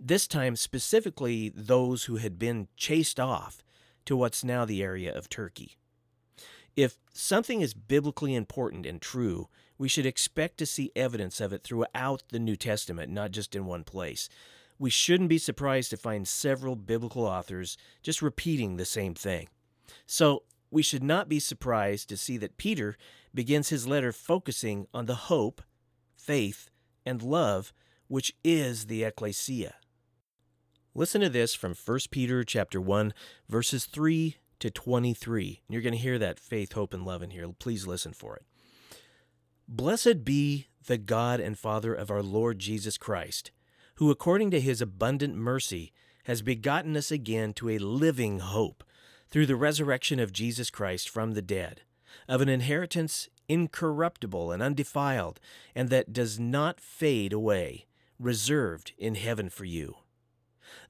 This 0.00 0.26
time, 0.26 0.56
specifically 0.56 1.52
those 1.54 2.04
who 2.04 2.16
had 2.16 2.38
been 2.38 2.66
chased 2.76 3.20
off 3.20 3.62
to 4.06 4.16
what's 4.16 4.44
now 4.44 4.64
the 4.64 4.82
area 4.82 5.14
of 5.16 5.28
Turkey. 5.28 5.76
If 6.76 6.98
something 7.12 7.60
is 7.60 7.74
biblically 7.74 8.34
important 8.34 8.86
and 8.86 9.00
true, 9.00 9.48
we 9.78 9.88
should 9.88 10.06
expect 10.06 10.58
to 10.58 10.66
see 10.66 10.92
evidence 10.96 11.40
of 11.40 11.52
it 11.52 11.62
throughout 11.64 12.22
the 12.30 12.38
New 12.38 12.56
Testament, 12.56 13.12
not 13.12 13.30
just 13.30 13.54
in 13.54 13.66
one 13.66 13.84
place. 13.84 14.28
We 14.78 14.90
shouldn't 14.90 15.28
be 15.28 15.38
surprised 15.38 15.90
to 15.90 15.96
find 15.96 16.26
several 16.26 16.76
biblical 16.76 17.24
authors 17.24 17.76
just 18.02 18.22
repeating 18.22 18.76
the 18.76 18.84
same 18.84 19.14
thing. 19.14 19.48
So, 20.06 20.44
we 20.70 20.82
should 20.82 21.02
not 21.02 21.28
be 21.28 21.38
surprised 21.38 22.08
to 22.08 22.16
see 22.16 22.38
that 22.38 22.56
Peter 22.56 22.96
begins 23.34 23.68
his 23.68 23.86
letter 23.86 24.10
focusing 24.10 24.86
on 24.94 25.04
the 25.04 25.14
hope, 25.14 25.60
faith, 26.16 26.70
and 27.04 27.22
love 27.22 27.74
which 28.12 28.34
is 28.44 28.88
the 28.88 29.04
ecclesia. 29.04 29.72
Listen 30.94 31.22
to 31.22 31.30
this 31.30 31.54
from 31.54 31.74
1 31.74 31.98
Peter 32.10 32.44
chapter 32.44 32.78
1 32.78 33.14
verses 33.48 33.86
3 33.86 34.36
to 34.58 34.70
23. 34.70 35.62
You're 35.70 35.80
going 35.80 35.94
to 35.94 35.98
hear 35.98 36.18
that 36.18 36.38
faith, 36.38 36.74
hope 36.74 36.92
and 36.92 37.02
love 37.02 37.22
in 37.22 37.30
here. 37.30 37.48
Please 37.58 37.86
listen 37.86 38.12
for 38.12 38.36
it. 38.36 38.44
Blessed 39.66 40.22
be 40.22 40.66
the 40.86 40.98
God 40.98 41.40
and 41.40 41.58
Father 41.58 41.94
of 41.94 42.10
our 42.10 42.22
Lord 42.22 42.58
Jesus 42.58 42.98
Christ, 42.98 43.52
who 43.94 44.10
according 44.10 44.50
to 44.50 44.60
his 44.60 44.82
abundant 44.82 45.34
mercy 45.34 45.94
has 46.24 46.42
begotten 46.42 46.94
us 46.94 47.10
again 47.10 47.54
to 47.54 47.70
a 47.70 47.78
living 47.78 48.40
hope 48.40 48.84
through 49.30 49.46
the 49.46 49.56
resurrection 49.56 50.20
of 50.20 50.30
Jesus 50.30 50.68
Christ 50.68 51.08
from 51.08 51.32
the 51.32 51.40
dead, 51.40 51.80
of 52.28 52.42
an 52.42 52.50
inheritance 52.50 53.30
incorruptible 53.48 54.52
and 54.52 54.62
undefiled, 54.62 55.40
and 55.74 55.88
that 55.88 56.12
does 56.12 56.38
not 56.38 56.80
fade 56.80 57.32
away, 57.32 57.86
reserved 58.18 58.92
in 58.98 59.14
heaven 59.14 59.48
for 59.48 59.64
you. 59.64 59.96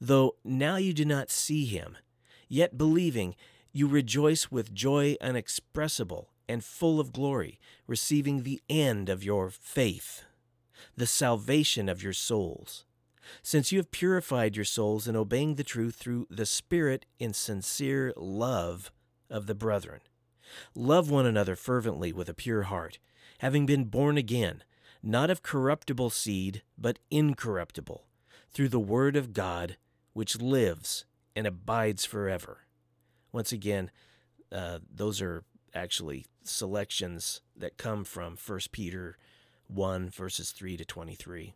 Though 0.01 0.37
now 0.45 0.77
you 0.77 0.93
do 0.93 1.05
not 1.05 1.31
see 1.31 1.65
him, 1.65 1.97
yet 2.49 2.79
believing, 2.79 3.35
you 3.73 3.87
rejoice 3.87 4.51
with 4.51 4.75
joy 4.75 5.17
unexpressible 5.21 6.29
and 6.49 6.65
full 6.65 7.01
of 7.01 7.13
glory, 7.13 7.59
receiving 7.87 8.43
the 8.43 8.61
end 8.69 9.09
of 9.09 9.25
your 9.25 9.51
faith, 9.51 10.25
the 10.97 11.07
salvation 11.07 11.89
of 11.89 12.03
your 12.03 12.13
souls 12.13 12.85
since 13.43 13.73
you 13.73 13.79
have 13.79 13.91
purified 13.91 14.57
your 14.57 14.65
souls 14.65 15.09
in 15.09 15.17
obeying 15.17 15.55
the 15.55 15.65
truth 15.65 15.97
through 15.97 16.27
the 16.31 16.47
Spirit 16.47 17.07
in 17.19 17.33
sincere 17.33 18.13
love 18.17 18.91
of 19.31 19.47
the 19.47 19.55
brethren. 19.55 20.01
Love 20.75 21.11
one 21.11 21.27
another 21.27 21.57
fervently 21.57 22.13
with 22.13 22.29
a 22.29 22.35
pure 22.35 22.65
heart, 22.65 22.99
having 23.39 23.67
been 23.67 23.85
born 23.85 24.19
again, 24.19 24.63
not 25.03 25.31
of 25.31 25.43
corruptible 25.43 26.11
seed, 26.11 26.63
but 26.77 26.99
incorruptible, 27.11 28.05
through 28.53 28.69
the 28.69 28.81
Word 28.81 29.17
of 29.17 29.33
God, 29.33 29.77
which 30.13 30.41
lives 30.41 31.05
and 31.35 31.47
abides 31.47 32.05
forever. 32.05 32.67
Once 33.33 33.53
again, 33.53 33.91
uh, 34.51 34.79
those 34.95 35.23
are 35.23 35.45
actually 35.75 36.27
selections 36.45 37.41
that 37.57 37.79
come 37.79 38.05
from 38.05 38.37
1 38.37 38.61
Peter 38.73 39.17
1, 39.69 40.11
verses 40.11 40.51
3 40.51 40.77
to 40.77 40.85
23. 40.85 41.55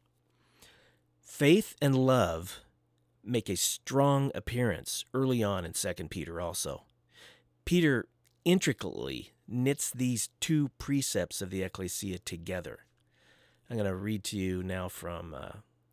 Faith 1.21 1.75
and 1.83 1.95
love 1.95 2.61
make 3.23 3.49
a 3.49 3.57
strong 3.57 4.31
appearance 4.35 5.05
early 5.13 5.43
on 5.43 5.65
in 5.65 5.73
2 5.73 6.09
Peter 6.09 6.41
also. 6.41 6.85
Peter 7.65 8.07
intricately 8.45 9.33
knits 9.49 9.91
these 9.91 10.31
two 10.41 10.71
precepts 10.79 11.43
of 11.43 11.51
the 11.51 11.63
ecclesia 11.63 12.19
together. 12.19 12.81
I'm 13.69 13.77
going 13.77 13.89
to 13.89 13.97
read 13.97 14.23
to 14.25 14.37
you 14.37 14.63
now 14.63 14.89
from 14.89 15.35
uh, 15.35 15.49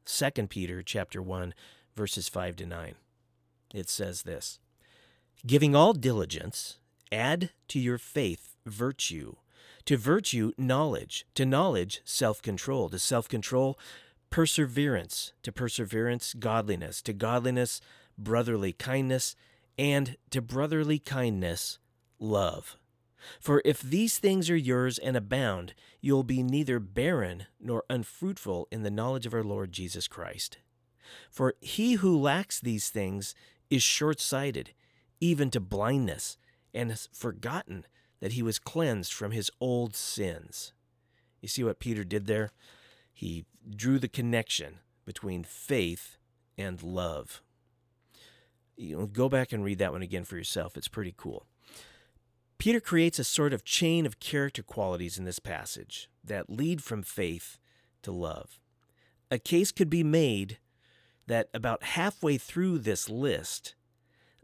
2 0.06 0.48
Peter 0.48 0.82
chapter 0.82 1.22
1 1.22 1.54
verses 1.96 2.28
5 2.28 2.56
to 2.58 2.66
9. 2.66 2.96
It 3.74 3.90
says 3.90 4.24
this: 4.24 4.60
Giving 5.46 5.76
all 5.76 5.94
diligence, 5.94 6.80
add 7.12 7.52
to 7.70 7.80
your 7.80 7.98
faith 7.98 8.56
virtue, 8.66 9.36
to 9.86 9.98
virtue 9.98 10.52
knowledge, 10.58 11.26
to 11.36 11.46
knowledge 11.46 12.02
self-control, 12.06 12.90
to 12.90 13.00
self-control 13.00 13.78
perseverance, 14.30 15.34
to 15.44 15.52
perseverance, 15.52 16.34
godliness, 16.34 17.02
to 17.04 17.14
godliness, 17.14 17.82
brotherly 18.18 18.74
kindness, 18.74 19.36
and 19.78 20.18
to 20.32 20.42
brotherly 20.42 21.00
kindness, 21.00 21.78
love. 22.20 22.78
For 23.40 23.62
if 23.66 23.82
these 23.82 24.20
things 24.20 24.50
are 24.50 24.56
yours 24.56 24.98
and 24.98 25.16
abound, 25.16 25.74
you'll 26.02 26.24
be 26.24 26.44
neither 26.44 26.80
barren 26.80 27.46
nor 27.60 27.84
unfruitful 27.90 28.68
in 28.72 28.84
the 28.84 28.92
knowledge 28.92 29.26
of 29.26 29.34
our 29.34 29.44
Lord 29.44 29.72
Jesus 29.72 30.08
Christ. 30.08 30.58
For 31.30 31.56
he 31.62 31.94
who 31.94 32.18
lacks 32.18 32.60
these 32.60 32.90
things 32.90 33.36
is 33.70 33.84
short 33.84 34.20
sighted, 34.20 34.72
even 35.20 35.50
to 35.52 35.60
blindness, 35.60 36.38
and 36.74 36.90
has 36.90 37.10
forgotten 37.14 37.86
that 38.20 38.34
he 38.34 38.42
was 38.42 38.60
cleansed 38.60 39.14
from 39.14 39.32
his 39.32 39.52
old 39.60 39.96
sins. 39.96 40.74
You 41.42 41.48
see 41.48 41.64
what 41.64 41.80
Peter 41.80 42.04
did 42.04 42.26
there? 42.26 42.52
He 43.14 43.46
drew 43.70 44.00
the 44.00 44.08
connection 44.08 44.80
between 45.06 45.44
faith 45.44 46.18
and 46.58 46.82
love. 46.82 47.42
You 48.76 48.98
know, 48.98 49.06
go 49.06 49.30
back 49.30 49.52
and 49.52 49.64
read 49.64 49.80
that 49.80 49.92
one 49.92 50.02
again 50.02 50.24
for 50.24 50.38
yourself. 50.38 50.78
It's 50.78 50.88
pretty 50.88 51.14
cool. 51.16 51.46
Peter 52.64 52.80
creates 52.80 53.20
a 53.20 53.26
sort 53.26 53.52
of 53.52 53.66
chain 53.66 54.06
of 54.06 54.22
character 54.22 54.64
qualities 54.64 55.18
in 55.18 55.26
this 55.26 55.38
passage 55.38 56.10
that 56.24 56.50
lead 56.50 56.82
from 56.82 57.04
faith 57.04 57.58
to 58.02 58.10
love. 58.10 58.58
A 59.30 59.38
case 59.38 59.70
could 59.74 59.90
be 59.90 60.02
made 60.02 60.60
that 61.28 61.50
about 61.54 61.84
halfway 61.84 62.38
through 62.38 62.80
this 62.80 63.10
list, 63.10 63.76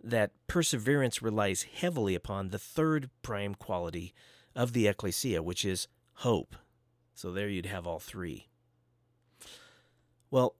that 0.03 0.33
perseverance 0.47 1.21
relies 1.21 1.63
heavily 1.79 2.13
upon 2.13 2.49
the 2.49 2.59
third 2.59 3.09
prime 3.21 3.55
quality 3.55 4.13
of 4.53 4.73
the 4.73 4.85
ecclesia, 4.85 5.41
which 5.41 5.63
is 5.63 5.88
hope. 6.15 6.57
So 7.13 7.31
there 7.31 7.47
you'd 7.47 7.67
have 7.67 7.88
all 7.88 7.99
three. 7.99 8.49
Well, 10.29 10.57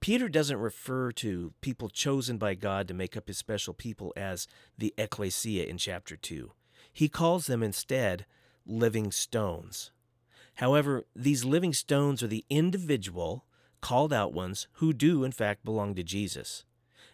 Peter 0.00 0.30
doesn't 0.30 0.56
refer 0.56 1.12
to 1.12 1.52
people 1.60 1.90
chosen 1.90 2.38
by 2.38 2.54
God 2.54 2.88
to 2.88 2.94
make 2.94 3.18
up 3.18 3.28
his 3.28 3.36
special 3.36 3.74
people 3.74 4.14
as 4.16 4.46
the 4.78 4.94
ecclesia 4.96 5.66
in 5.66 5.76
chapter 5.76 6.16
2. 6.16 6.52
He 6.92 7.08
calls 7.08 7.46
them 7.46 7.62
instead 7.62 8.26
living 8.66 9.10
stones. 9.10 9.90
However, 10.56 11.04
these 11.16 11.44
living 11.44 11.72
stones 11.72 12.22
are 12.22 12.28
the 12.28 12.44
individual, 12.50 13.46
called 13.80 14.12
out 14.12 14.32
ones 14.32 14.68
who 14.74 14.92
do, 14.92 15.24
in 15.24 15.32
fact, 15.32 15.64
belong 15.64 15.94
to 15.94 16.02
Jesus, 16.02 16.64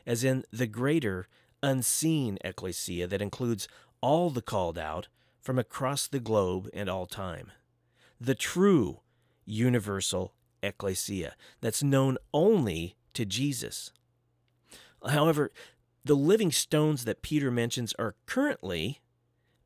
as 0.07 0.25
in 0.25 0.45
the 0.53 0.67
greater, 0.67 1.29
unseen 1.63 2.39
ecclesia 2.45 3.07
that 3.07 3.23
includes 3.23 3.69
all 4.01 4.31
the 4.31 4.43
called 4.43 4.79
out 4.79 5.09
from 5.41 5.59
across 5.59 6.07
the 6.07 6.21
globe 6.21 6.69
and 6.75 6.91
all 6.91 7.07
time. 7.07 7.53
The 8.21 8.35
true, 8.35 9.01
universal 9.45 10.35
ecclesia 10.63 11.35
that's 11.61 11.83
known 11.83 12.19
only 12.35 12.97
to 13.15 13.25
Jesus. 13.25 13.93
However, 15.09 15.53
the 16.05 16.15
living 16.15 16.53
stones 16.53 17.05
that 17.05 17.23
Peter 17.23 17.51
mentions 17.51 17.95
are 17.99 18.17
currently 18.27 19.01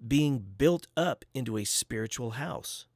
being 0.06 0.44
built 0.58 0.86
up 0.96 1.24
into 1.34 1.56
a 1.56 1.64
spiritual 1.64 2.32
house. 2.32 2.86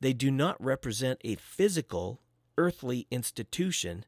They 0.00 0.12
do 0.12 0.30
not 0.30 0.62
represent 0.62 1.20
a 1.24 1.34
physical, 1.36 2.20
earthly 2.56 3.06
institution 3.10 4.04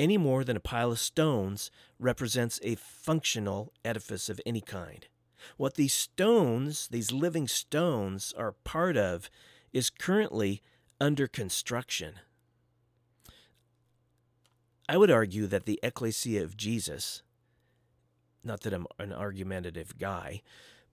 any 0.00 0.16
more 0.16 0.44
than 0.44 0.56
a 0.56 0.60
pile 0.60 0.92
of 0.92 0.98
stones 0.98 1.70
represents 1.98 2.58
a 2.62 2.74
functional 2.74 3.70
edifice 3.84 4.30
of 4.30 4.40
any 4.46 4.62
kind. 4.62 5.06
What 5.58 5.74
these 5.74 5.92
stones, 5.92 6.88
these 6.88 7.12
living 7.12 7.46
stones, 7.46 8.32
are 8.38 8.52
part 8.64 8.96
of 8.96 9.28
is 9.74 9.90
currently 9.90 10.62
under 11.02 11.26
construction. 11.26 12.14
I 14.88 14.96
would 14.96 15.10
argue 15.10 15.46
that 15.48 15.66
the 15.66 15.78
ecclesia 15.82 16.42
of 16.42 16.56
Jesus, 16.56 17.22
not 18.42 18.62
that 18.62 18.72
I'm 18.72 18.86
an 18.98 19.12
argumentative 19.12 19.98
guy, 19.98 20.40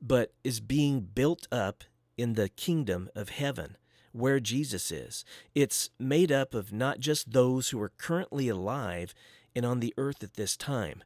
but 0.02 0.34
is 0.44 0.60
being 0.60 1.02
built 1.02 1.48
up 1.52 1.84
in 2.18 2.34
the 2.34 2.50
kingdom 2.50 3.10
of 3.16 3.30
heaven 3.30 3.78
where 4.12 4.40
Jesus 4.40 4.92
is. 4.92 5.24
It's 5.54 5.90
made 6.00 6.32
up 6.32 6.54
of 6.54 6.74
not 6.74 7.00
just 7.00 7.32
those 7.32 7.70
who 7.70 7.82
are 7.82 7.92
currently 7.98 8.50
alive 8.50 9.14
and 9.56 9.66
on 9.66 9.80
the 9.80 9.94
earth 9.98 10.24
at 10.24 10.34
this 10.34 10.58
time, 10.58 11.04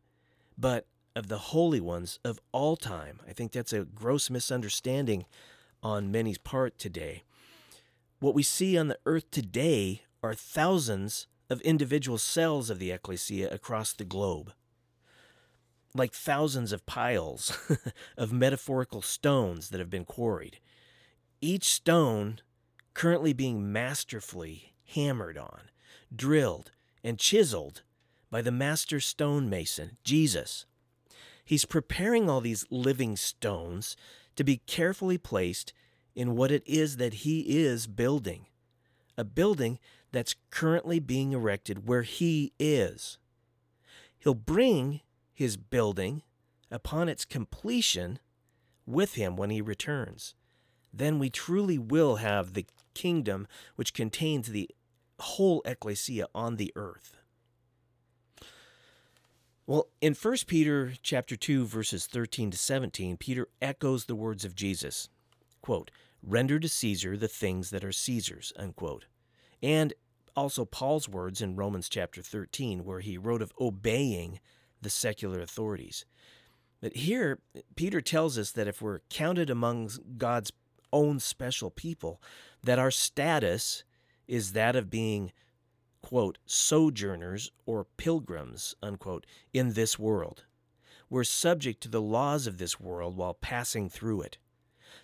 but 0.57 0.87
of 1.15 1.27
the 1.27 1.37
holy 1.37 1.81
ones 1.81 2.19
of 2.23 2.39
all 2.51 2.77
time. 2.77 3.19
I 3.27 3.33
think 3.33 3.51
that's 3.51 3.73
a 3.73 3.83
gross 3.83 4.29
misunderstanding 4.29 5.25
on 5.83 6.11
many's 6.11 6.37
part 6.37 6.77
today. 6.77 7.23
What 8.19 8.35
we 8.35 8.43
see 8.43 8.77
on 8.77 8.87
the 8.87 8.99
earth 9.05 9.29
today 9.31 10.03
are 10.23 10.33
thousands 10.33 11.27
of 11.49 11.59
individual 11.61 12.17
cells 12.17 12.69
of 12.69 12.79
the 12.79 12.91
ecclesia 12.91 13.49
across 13.49 13.91
the 13.93 14.05
globe. 14.05 14.53
Like 15.93 16.13
thousands 16.13 16.71
of 16.71 16.85
piles 16.85 17.57
of 18.17 18.31
metaphorical 18.31 19.01
stones 19.01 19.69
that 19.69 19.79
have 19.79 19.89
been 19.89 20.05
quarried. 20.05 20.59
Each 21.41 21.65
stone 21.65 22.39
currently 22.93 23.33
being 23.33 23.71
masterfully 23.71 24.73
hammered 24.85 25.37
on, 25.37 25.69
drilled, 26.15 26.71
and 27.03 27.17
chiseled 27.17 27.81
by 28.29 28.41
the 28.41 28.51
master 28.51 28.99
stonemason, 28.99 29.97
Jesus. 30.03 30.65
He's 31.43 31.65
preparing 31.65 32.29
all 32.29 32.41
these 32.41 32.65
living 32.69 33.17
stones 33.17 33.97
to 34.35 34.43
be 34.43 34.57
carefully 34.67 35.17
placed 35.17 35.73
in 36.15 36.35
what 36.35 36.51
it 36.51 36.63
is 36.65 36.97
that 36.97 37.13
he 37.13 37.41
is 37.61 37.87
building. 37.87 38.45
A 39.17 39.23
building 39.23 39.79
that's 40.11 40.35
currently 40.49 40.99
being 40.99 41.31
erected 41.31 41.87
where 41.87 42.03
he 42.03 42.53
is. 42.59 43.17
He'll 44.19 44.33
bring 44.33 45.01
his 45.41 45.57
building 45.57 46.21
upon 46.69 47.09
its 47.09 47.25
completion 47.25 48.19
with 48.85 49.15
him 49.15 49.35
when 49.35 49.49
he 49.49 49.59
returns. 49.59 50.35
Then 50.93 51.17
we 51.17 51.31
truly 51.31 51.79
will 51.79 52.17
have 52.17 52.53
the 52.53 52.67
kingdom 52.93 53.47
which 53.75 53.95
contains 53.95 54.49
the 54.49 54.69
whole 55.19 55.63
ecclesia 55.65 56.27
on 56.35 56.57
the 56.57 56.71
earth. 56.75 57.17
Well, 59.65 59.87
in 59.99 60.13
1 60.13 60.37
Peter 60.45 60.93
chapter 61.01 61.35
2 61.35 61.65
verses 61.65 62.05
13 62.05 62.51
to 62.51 62.57
17, 62.57 63.17
Peter 63.17 63.47
echoes 63.61 64.05
the 64.05 64.15
words 64.15 64.45
of 64.45 64.53
Jesus. 64.53 65.09
Quote, 65.63 65.89
"Render 66.21 66.59
to 66.59 66.69
Caesar 66.69 67.17
the 67.17 67.27
things 67.27 67.71
that 67.71 67.83
are 67.83 67.91
Caesar's." 67.91 68.53
Unquote. 68.57 69.05
And 69.63 69.95
also 70.35 70.65
Paul's 70.65 71.09
words 71.09 71.41
in 71.41 71.55
Romans 71.55 71.89
chapter 71.89 72.21
13 72.21 72.85
where 72.85 72.99
he 72.99 73.17
wrote 73.17 73.41
of 73.41 73.53
obeying 73.59 74.39
the 74.81 74.89
secular 74.89 75.39
authorities. 75.41 76.05
But 76.81 76.95
here 76.95 77.39
Peter 77.75 78.01
tells 78.01 78.37
us 78.37 78.51
that 78.51 78.67
if 78.67 78.81
we're 78.81 79.01
counted 79.09 79.49
among 79.49 79.91
God's 80.17 80.51
own 80.91 81.19
special 81.19 81.69
people, 81.69 82.21
that 82.63 82.79
our 82.79 82.91
status 82.91 83.83
is 84.27 84.53
that 84.53 84.75
of 84.75 84.89
being, 84.89 85.31
quote, 86.01 86.37
sojourners 86.45 87.51
or 87.65 87.85
pilgrims, 87.97 88.75
unquote, 88.81 89.25
in 89.53 89.73
this 89.73 89.99
world. 89.99 90.43
We're 91.09 91.23
subject 91.23 91.81
to 91.83 91.89
the 91.89 92.01
laws 92.01 92.47
of 92.47 92.57
this 92.57 92.79
world 92.79 93.17
while 93.17 93.33
passing 93.33 93.89
through 93.89 94.21
it. 94.21 94.37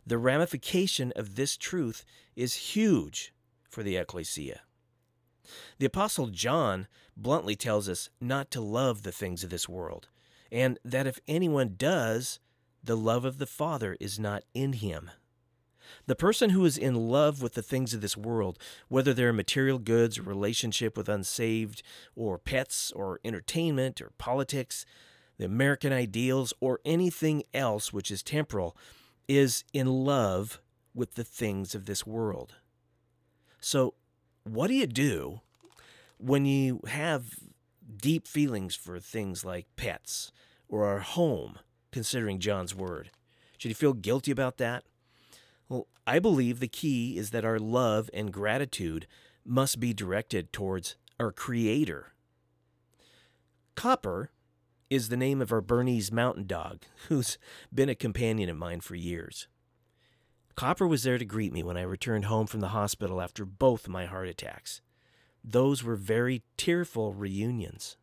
The 0.05 0.17
ramification 0.17 1.11
of 1.15 1.35
this 1.35 1.57
truth 1.57 2.05
is 2.35 2.53
huge 2.53 3.33
for 3.69 3.83
the 3.83 3.97
ecclesia. 3.97 4.61
The 5.79 5.85
Apostle 5.85 6.27
John 6.27 6.87
bluntly 7.15 7.55
tells 7.55 7.89
us 7.89 8.09
not 8.21 8.51
to 8.51 8.61
love 8.61 9.03
the 9.03 9.11
things 9.11 9.43
of 9.43 9.49
this 9.49 9.67
world, 9.67 10.07
and 10.51 10.79
that 10.83 11.07
if 11.07 11.19
anyone 11.27 11.75
does, 11.77 12.39
the 12.83 12.97
love 12.97 13.25
of 13.25 13.37
the 13.37 13.45
Father 13.45 13.97
is 13.99 14.19
not 14.19 14.43
in 14.53 14.73
him. 14.73 15.11
The 16.05 16.15
person 16.15 16.51
who 16.51 16.65
is 16.65 16.77
in 16.77 16.95
love 16.95 17.41
with 17.41 17.53
the 17.53 17.61
things 17.61 17.93
of 17.93 18.01
this 18.01 18.17
world, 18.17 18.59
whether 18.87 19.13
they're 19.13 19.33
material 19.33 19.79
goods, 19.79 20.19
relationship 20.19 20.97
with 20.97 21.09
unsaved, 21.09 21.81
or 22.15 22.37
pets, 22.37 22.91
or 22.91 23.19
entertainment, 23.23 24.01
or 24.01 24.11
politics, 24.17 24.85
the 25.37 25.45
American 25.45 25.93
ideals, 25.93 26.53
or 26.59 26.79
anything 26.85 27.43
else 27.53 27.93
which 27.93 28.11
is 28.11 28.23
temporal, 28.23 28.75
is 29.27 29.63
in 29.73 29.87
love 29.87 30.61
with 30.93 31.15
the 31.15 31.23
things 31.23 31.75
of 31.75 31.85
this 31.85 32.05
world. 32.05 32.55
So, 33.59 33.93
what 34.47 34.67
do 34.67 34.73
you 34.73 34.87
do 34.87 35.41
when 36.17 36.45
you 36.45 36.81
have 36.87 37.35
deep 37.95 38.27
feelings 38.27 38.75
for 38.75 38.99
things 38.99 39.45
like 39.45 39.65
pets 39.75 40.31
or 40.67 40.85
our 40.85 40.99
home, 40.99 41.59
considering 41.91 42.39
John's 42.39 42.75
word? 42.75 43.11
Should 43.57 43.69
you 43.69 43.75
feel 43.75 43.93
guilty 43.93 44.31
about 44.31 44.57
that? 44.57 44.83
Well, 45.69 45.87
I 46.05 46.19
believe 46.19 46.59
the 46.59 46.67
key 46.67 47.17
is 47.17 47.31
that 47.31 47.45
our 47.45 47.59
love 47.59 48.09
and 48.13 48.31
gratitude 48.31 49.07
must 49.45 49.79
be 49.79 49.93
directed 49.93 50.53
towards 50.53 50.95
our 51.19 51.31
Creator. 51.31 52.13
Copper 53.75 54.31
is 54.89 55.09
the 55.09 55.17
name 55.17 55.41
of 55.41 55.51
our 55.51 55.61
Bernese 55.61 56.13
mountain 56.13 56.47
dog, 56.47 56.83
who's 57.07 57.37
been 57.73 57.89
a 57.89 57.95
companion 57.95 58.49
of 58.49 58.57
mine 58.57 58.81
for 58.81 58.95
years. 58.95 59.47
Copper 60.57 60.87
was 60.87 61.03
there 61.03 61.19
to 61.19 61.23
greet 61.23 61.53
me 61.53 61.61
when 61.61 61.77
I 61.77 61.83
returned 61.83 62.25
home 62.25 62.47
from 62.47 62.61
the 62.61 62.69
hospital 62.69 63.21
after 63.21 63.45
both 63.45 63.87
my 63.87 64.07
heart 64.07 64.27
attacks. 64.27 64.81
Those 65.43 65.83
were 65.83 65.95
very 65.95 66.41
tearful 66.57 67.13
reunions. 67.13 67.95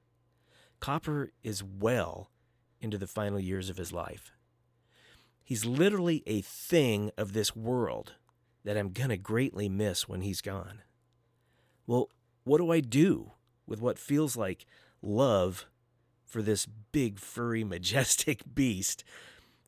Copper 0.79 1.33
is 1.43 1.65
well 1.65 2.31
into 2.81 2.97
the 2.97 3.09
final 3.09 3.41
years 3.41 3.69
of 3.69 3.77
his 3.77 3.93
life. 3.93 4.31
He's 5.43 5.65
literally 5.65 6.23
a 6.27 6.43
thing 6.43 7.11
of 7.19 7.33
this 7.33 7.57
world 7.57 8.13
that 8.63 8.77
I'm 8.77 8.91
going 8.91 9.11
to 9.11 9.17
greatly 9.17 9.69
miss 9.69 10.09
when 10.09 10.21
he's 10.21 10.41
gone. 10.41 10.83
Well, 11.89 12.09
what 12.45 12.59
do 12.59 12.71
I 12.71 12.79
do 12.79 13.33
with 13.67 13.81
what 13.81 13.99
feels 13.99 14.37
like 14.37 14.65
love 15.03 15.67
for 16.25 16.41
this 16.41 16.67
big, 16.93 17.19
furry, 17.19 17.65
majestic 17.65 18.43
beast 18.55 19.03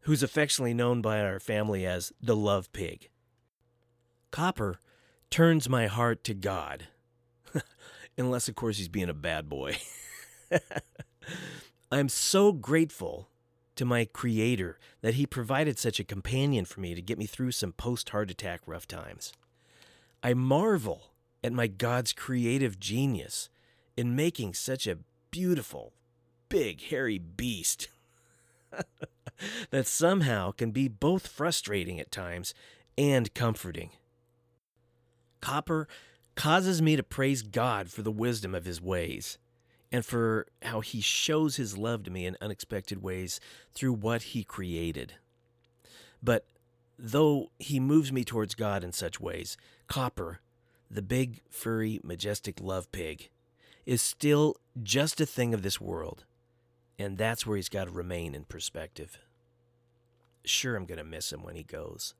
who's 0.06 0.22
affectionately 0.22 0.72
known 0.72 1.02
by 1.02 1.20
our 1.20 1.40
family 1.40 1.84
as 1.84 2.12
the 2.22 2.36
love 2.36 2.72
pig? 2.72 3.08
Copper 4.30 4.80
turns 5.30 5.68
my 5.68 5.88
heart 5.88 6.22
to 6.22 6.32
God. 6.32 6.86
Unless, 8.18 8.48
of 8.48 8.54
course, 8.54 8.78
he's 8.78 8.86
being 8.88 9.08
a 9.08 9.14
bad 9.14 9.48
boy. 9.48 9.78
I'm 11.90 12.08
so 12.08 12.52
grateful 12.52 13.28
to 13.74 13.84
my 13.84 14.04
Creator 14.04 14.78
that 15.00 15.14
He 15.14 15.26
provided 15.26 15.76
such 15.76 15.98
a 15.98 16.04
companion 16.04 16.64
for 16.64 16.80
me 16.80 16.94
to 16.94 17.02
get 17.02 17.18
me 17.18 17.26
through 17.26 17.50
some 17.50 17.72
post 17.72 18.10
heart 18.10 18.30
attack 18.30 18.60
rough 18.64 18.86
times. 18.86 19.32
I 20.22 20.34
marvel 20.34 21.10
at 21.42 21.52
my 21.52 21.66
God's 21.66 22.12
creative 22.12 22.78
genius 22.78 23.48
in 23.96 24.14
making 24.14 24.54
such 24.54 24.86
a 24.86 24.98
beautiful, 25.32 25.94
big, 26.48 26.80
hairy 26.80 27.18
beast 27.18 27.88
that 29.70 29.86
somehow 29.86 30.52
can 30.52 30.70
be 30.70 30.88
both 30.88 31.26
frustrating 31.26 32.00
at 32.00 32.10
times 32.10 32.54
and 32.96 33.32
comforting. 33.34 33.90
Copper 35.40 35.86
causes 36.34 36.82
me 36.82 36.96
to 36.96 37.02
praise 37.02 37.42
God 37.42 37.90
for 37.90 38.02
the 38.02 38.10
wisdom 38.10 38.54
of 38.54 38.64
his 38.64 38.80
ways 38.80 39.38
and 39.92 40.04
for 40.04 40.46
how 40.62 40.80
he 40.80 41.00
shows 41.00 41.56
his 41.56 41.76
love 41.76 42.02
to 42.04 42.10
me 42.10 42.26
in 42.26 42.36
unexpected 42.40 43.02
ways 43.02 43.40
through 43.72 43.92
what 43.92 44.22
he 44.22 44.44
created. 44.44 45.14
But 46.22 46.44
though 46.98 47.50
he 47.58 47.78
moves 47.78 48.12
me 48.12 48.24
towards 48.24 48.54
God 48.54 48.82
in 48.82 48.92
such 48.92 49.20
ways, 49.20 49.56
Copper, 49.86 50.40
the 50.90 51.02
big, 51.02 51.40
furry, 51.50 52.00
majestic 52.02 52.60
love 52.60 52.90
pig, 52.92 53.28
is 53.84 54.02
still 54.02 54.56
just 54.82 55.20
a 55.20 55.26
thing 55.26 55.54
of 55.54 55.62
this 55.62 55.80
world. 55.80 56.24
And 56.98 57.18
that's 57.18 57.46
where 57.46 57.56
he's 57.56 57.68
got 57.68 57.84
to 57.84 57.90
remain 57.90 58.34
in 58.34 58.44
perspective. 58.44 59.18
Sure, 60.44 60.76
I'm 60.76 60.86
going 60.86 60.98
to 60.98 61.04
miss 61.04 61.32
him 61.32 61.42
when 61.42 61.56
he 61.56 61.62
goes. 61.62 62.14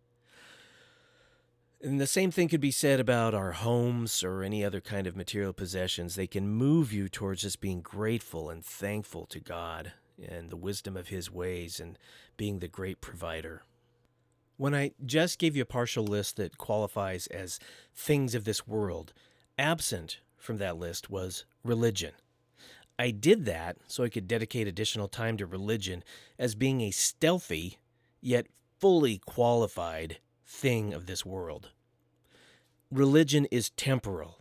And 1.83 2.01
the 2.01 2.07
same 2.07 2.31
thing 2.31 2.49
could 2.49 2.61
be 2.61 2.71
said 2.71 3.01
about 3.01 3.35
our 3.35 3.53
homes 3.53 4.25
or 4.25 4.43
any 4.43 4.65
other 4.65 4.81
kind 4.81 5.07
of 5.07 5.15
material 5.15 5.53
possessions. 5.53 6.15
They 6.15 6.27
can 6.27 6.49
move 6.49 6.93
you 6.93 7.09
towards 7.09 7.43
just 7.43 7.61
being 7.61 7.81
grateful 7.83 8.51
and 8.51 8.65
thankful 8.65 9.27
to 9.27 9.41
God 9.41 9.93
and 10.23 10.49
the 10.51 10.57
wisdom 10.57 10.97
of 10.97 11.09
His 11.09 11.31
ways 11.31 11.79
and 11.79 11.99
being 12.37 12.59
the 12.59 12.69
great 12.69 13.01
provider. 13.01 13.63
When 14.57 14.75
I 14.75 14.93
just 15.05 15.39
gave 15.39 15.55
you 15.55 15.63
a 15.63 15.67
partial 15.67 16.05
list 16.05 16.37
that 16.37 16.57
qualifies 16.57 17.27
as 17.27 17.61
things 17.95 18.35
of 18.35 18.45
this 18.45 18.67
world, 18.67 19.13
absent 19.59 20.21
from 20.39 20.57
that 20.59 20.79
list 20.79 21.11
was 21.11 21.45
religion. 21.63 22.13
I 22.99 23.11
did 23.11 23.45
that 23.45 23.77
so 23.87 24.05
I 24.05 24.09
could 24.09 24.27
dedicate 24.27 24.67
additional 24.67 25.09
time 25.09 25.37
to 25.37 25.47
religion 25.47 26.03
as 26.39 26.55
being 26.55 26.81
a 26.81 26.91
stealthy, 26.91 27.79
yet 28.21 28.47
fully 28.79 29.19
qualified 29.19 30.19
thing 30.47 30.95
of 30.95 31.07
this 31.07 31.25
world. 31.27 31.71
Religion 32.91 33.47
is 33.51 33.71
temporal. 33.71 34.39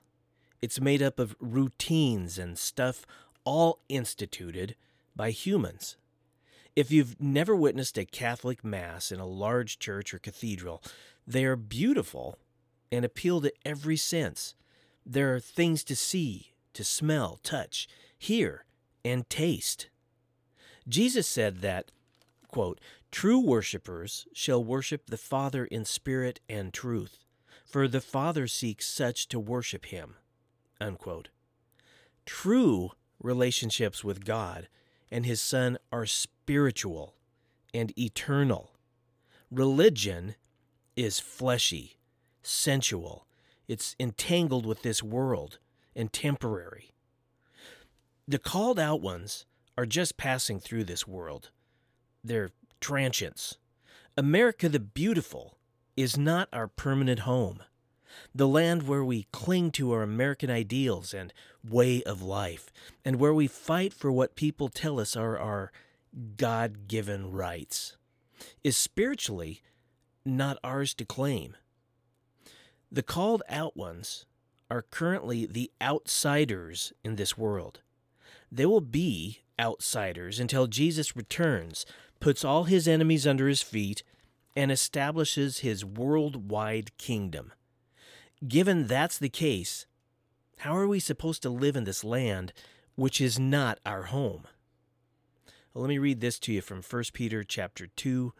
It's 0.62 0.80
made 0.80 1.02
up 1.02 1.20
of 1.20 1.36
routines 1.40 2.38
and 2.38 2.58
stuff 2.58 3.06
all 3.44 3.80
instituted 3.90 4.76
by 5.16 5.32
humans. 5.32 5.98
If 6.76 6.92
you've 6.92 7.20
never 7.22 7.56
witnessed 7.56 7.98
a 7.98 8.06
Catholic 8.06 8.64
Mass 8.64 9.12
in 9.12 9.20
a 9.20 9.26
large 9.26 9.80
church 9.80 10.14
or 10.14 10.20
cathedral, 10.20 10.84
they 11.26 11.46
are 11.46 11.56
beautiful 11.56 12.38
and 12.92 13.06
appeal 13.06 13.42
to 13.42 13.54
every 13.66 13.98
sense. 13.98 14.56
There 15.06 15.34
are 15.34 15.40
things 15.40 15.84
to 15.86 15.96
see, 15.96 16.54
to 16.74 16.84
smell, 16.84 17.40
touch, 17.44 17.88
hear, 18.26 18.66
and 19.04 19.30
taste. 19.30 19.90
Jesus 20.88 21.28
said 21.28 21.62
that, 21.62 21.92
quote, 22.48 22.80
True 23.12 23.40
worshippers 23.40 24.28
shall 24.34 24.64
worship 24.64 25.08
the 25.08 25.18
Father 25.18 25.66
in 25.66 25.86
spirit 25.86 26.40
and 26.50 26.74
truth, 26.74 27.20
for 27.66 27.88
the 27.88 28.02
Father 28.02 28.48
seeks 28.48 28.88
such 28.88 29.28
to 29.30 29.40
worship 29.40 29.86
him. 29.86 30.16
Unquote. 30.82 31.30
True 32.26 32.92
relationships 33.22 34.04
with 34.04 34.26
God 34.26 34.68
and 35.12 35.26
his 35.26 35.40
Son 35.40 35.78
are 35.92 36.06
spiritual 36.06 37.16
and 37.74 37.98
eternal. 37.98 38.72
Religion 39.52 40.36
is 40.96 41.20
fleshy, 41.20 41.98
sensual, 42.42 43.28
it's 43.68 43.96
entangled 44.00 44.66
with 44.66 44.82
this 44.82 45.02
world 45.02 45.60
and 45.96 46.12
temporary. 46.12 46.95
The 48.28 48.40
called 48.40 48.80
out 48.80 49.02
ones 49.02 49.46
are 49.78 49.86
just 49.86 50.18
passing 50.18 50.60
through 50.60 50.86
this 50.86 51.08
world. 51.08 51.52
They're 52.24 52.50
transients. 52.82 53.58
America 54.18 54.68
the 54.68 54.80
Beautiful 54.80 55.58
is 55.96 56.18
not 56.18 56.50
our 56.52 56.68
permanent 56.68 57.20
home. 57.20 57.62
The 58.34 58.48
land 58.48 58.88
where 58.88 59.04
we 59.06 59.28
cling 59.32 59.70
to 59.72 59.92
our 59.92 60.02
American 60.02 60.50
ideals 60.50 61.14
and 61.14 61.34
way 61.64 62.02
of 62.04 62.24
life, 62.24 62.72
and 63.04 63.18
where 63.18 63.34
we 63.34 63.46
fight 63.46 63.94
for 63.94 64.12
what 64.12 64.36
people 64.36 64.70
tell 64.70 65.00
us 65.00 65.16
are 65.16 65.38
our 65.38 65.72
God 66.38 66.88
given 66.88 67.32
rights, 67.32 67.96
is 68.64 68.76
spiritually 68.76 69.62
not 70.26 70.58
ours 70.64 70.96
to 70.96 71.06
claim. 71.06 71.56
The 72.92 73.04
called 73.04 73.44
out 73.50 73.78
ones 73.78 74.26
are 74.72 74.82
currently 74.82 75.46
the 75.46 75.72
outsiders 75.80 76.92
in 77.04 77.18
this 77.18 77.38
world. 77.38 77.82
They 78.52 78.66
will 78.66 78.82
be 78.82 79.42
outsiders 79.60 80.40
until 80.40 80.68
Jesus 80.68 81.16
returns, 81.16 81.86
puts 82.20 82.44
all 82.44 82.66
his 82.66 82.88
enemies 82.88 83.26
under 83.26 83.48
his 83.48 83.62
feet, 83.62 84.04
and 84.56 84.72
establishes 84.72 85.60
his 85.60 85.84
worldwide 85.84 86.98
kingdom. 86.98 87.52
Given 88.48 88.88
that's 88.88 89.18
the 89.18 89.30
case, 89.30 89.86
how 90.60 90.76
are 90.76 90.88
we 90.88 91.00
supposed 91.00 91.42
to 91.44 91.50
live 91.50 91.76
in 91.76 91.84
this 91.84 92.04
land 92.04 92.54
which 92.96 93.20
is 93.20 93.38
not 93.38 93.80
our 93.86 94.04
home? 94.04 94.48
Well, 95.74 95.82
let 95.82 95.90
me 95.90 95.98
read 95.98 96.22
this 96.22 96.40
to 96.40 96.54
you 96.54 96.62
from 96.62 96.82
1 96.82 97.04
Peter 97.14 97.44
chapter 97.44 97.88
2 97.88 98.34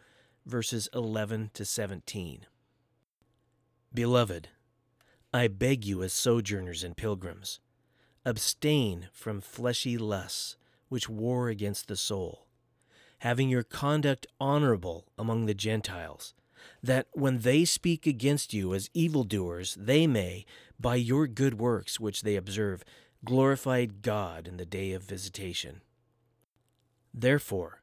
verses 0.46 0.88
11 0.94 1.50
to 1.54 1.64
17. 1.64 2.46
Beloved, 3.92 4.48
I 5.34 5.48
beg 5.48 5.84
you 5.84 6.02
as 6.02 6.12
sojourners 6.12 6.84
and 6.84 6.96
pilgrims, 6.96 7.60
abstain 8.26 9.08
from 9.12 9.40
fleshy 9.40 9.96
lusts 9.96 10.56
which 10.88 11.08
war 11.08 11.48
against 11.48 11.86
the 11.86 11.96
soul, 11.96 12.46
having 13.20 13.48
your 13.48 13.62
conduct 13.62 14.26
honorable 14.40 15.06
among 15.16 15.46
the 15.46 15.54
Gentiles, 15.54 16.34
that 16.82 17.06
when 17.12 17.38
they 17.40 17.64
speak 17.64 18.06
against 18.06 18.52
you 18.52 18.74
as 18.74 18.90
evildoers, 18.92 19.76
they 19.78 20.06
may, 20.06 20.44
by 20.78 20.96
your 20.96 21.28
good 21.28 21.58
works 21.58 22.00
which 22.00 22.22
they 22.22 22.34
observe, 22.34 22.82
glorify 23.24 23.86
God 23.86 24.48
in 24.48 24.56
the 24.56 24.66
day 24.66 24.92
of 24.92 25.04
visitation. 25.04 25.80
Therefore, 27.14 27.82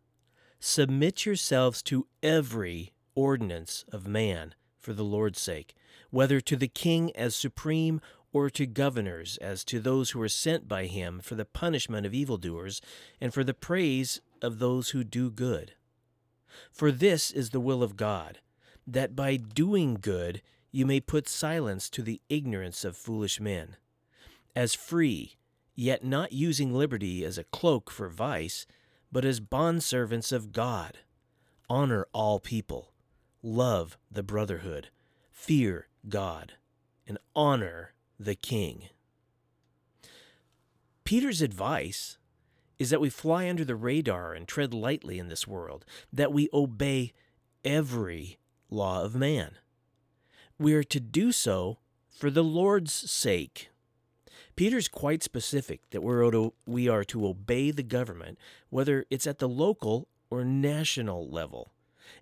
submit 0.60 1.26
yourselves 1.26 1.82
to 1.84 2.08
every 2.22 2.92
ordinance 3.16 3.86
of 3.92 4.08
man 4.08 4.56
for 4.78 4.94
the 4.94 5.04
Lord's 5.04 5.40
sake, 5.40 5.74
whether 6.10 6.42
to 6.42 6.56
the 6.56 6.68
king 6.68 7.16
as 7.16 7.36
supreme 7.36 8.02
or 8.34 8.50
to 8.50 8.66
governors 8.66 9.38
as 9.38 9.64
to 9.64 9.80
those 9.80 10.10
who 10.10 10.22
are 10.22 10.28
sent 10.28 10.68
by 10.68 10.88
him 10.88 11.22
for 11.22 11.36
the 11.36 11.46
punishment 11.46 12.06
of 12.06 12.14
evildoers 12.14 12.82
and 13.22 13.34
for 13.34 13.44
the 13.44 13.54
praise 13.54 14.20
of 14.42 14.60
those 14.60 14.90
who 14.90 15.04
do 15.04 15.32
good. 15.32 15.74
For 16.72 16.92
this 16.92 17.32
is 17.32 17.52
the 17.52 17.60
will 17.60 17.82
of 17.82 17.96
God, 17.96 18.40
that 18.86 19.16
by 19.16 19.38
doing 19.38 19.98
good 20.02 20.42
you 20.72 20.86
may 20.86 21.00
put 21.00 21.30
silence 21.30 21.90
to 21.92 22.02
the 22.02 22.22
ignorance 22.28 22.84
of 22.84 22.98
foolish 22.98 23.40
men. 23.40 23.78
As 24.56 24.74
free, 24.74 25.38
yet 25.76 26.04
not 26.04 26.34
using 26.34 26.74
liberty 26.74 27.24
as 27.24 27.38
a 27.38 27.44
cloak 27.46 27.90
for 27.90 28.10
vice, 28.10 28.66
but 29.12 29.24
as 29.24 29.40
bondservants 29.40 30.32
of 30.32 30.52
God. 30.52 31.00
Honor 31.70 32.08
all 32.14 32.40
people 32.40 32.94
love 33.44 33.98
the 34.10 34.24
brotherhood, 34.24 34.90
fear 35.32 35.88
God, 36.08 36.54
and 37.06 37.18
honor 37.36 37.93
the 38.20 38.36
king. 38.36 38.90
Peter's 41.04 41.42
advice 41.42 42.18
is 42.80 42.90
that 42.90 43.02
we 43.02 43.10
fly 43.10 43.50
under 43.50 43.66
the 43.66 43.76
radar 43.76 44.34
and 44.34 44.48
tread 44.48 44.74
lightly 44.74 45.20
in 45.20 45.30
this 45.30 45.48
world, 45.48 45.86
that 46.12 46.34
we 46.34 46.50
obey 46.54 47.14
every 47.64 48.38
law 48.70 49.04
of 49.04 49.16
man. 49.16 49.52
We 50.58 50.74
are 50.74 50.84
to 50.84 51.00
do 51.00 51.32
so 51.32 51.80
for 52.10 52.30
the 52.30 52.44
Lord's 52.44 52.94
sake. 52.94 53.70
Peter's 54.56 54.88
quite 54.88 55.24
specific 55.24 55.82
that 55.90 56.02
we're 56.04 56.30
to, 56.32 56.54
we 56.66 56.88
are 56.88 57.04
to 57.06 57.28
obey 57.28 57.72
the 57.72 57.84
government, 57.84 58.38
whether 58.70 59.06
it's 59.10 59.28
at 59.28 59.40
the 59.40 59.50
local 59.50 60.08
or 60.30 60.44
national 60.44 61.30
level, 61.30 61.74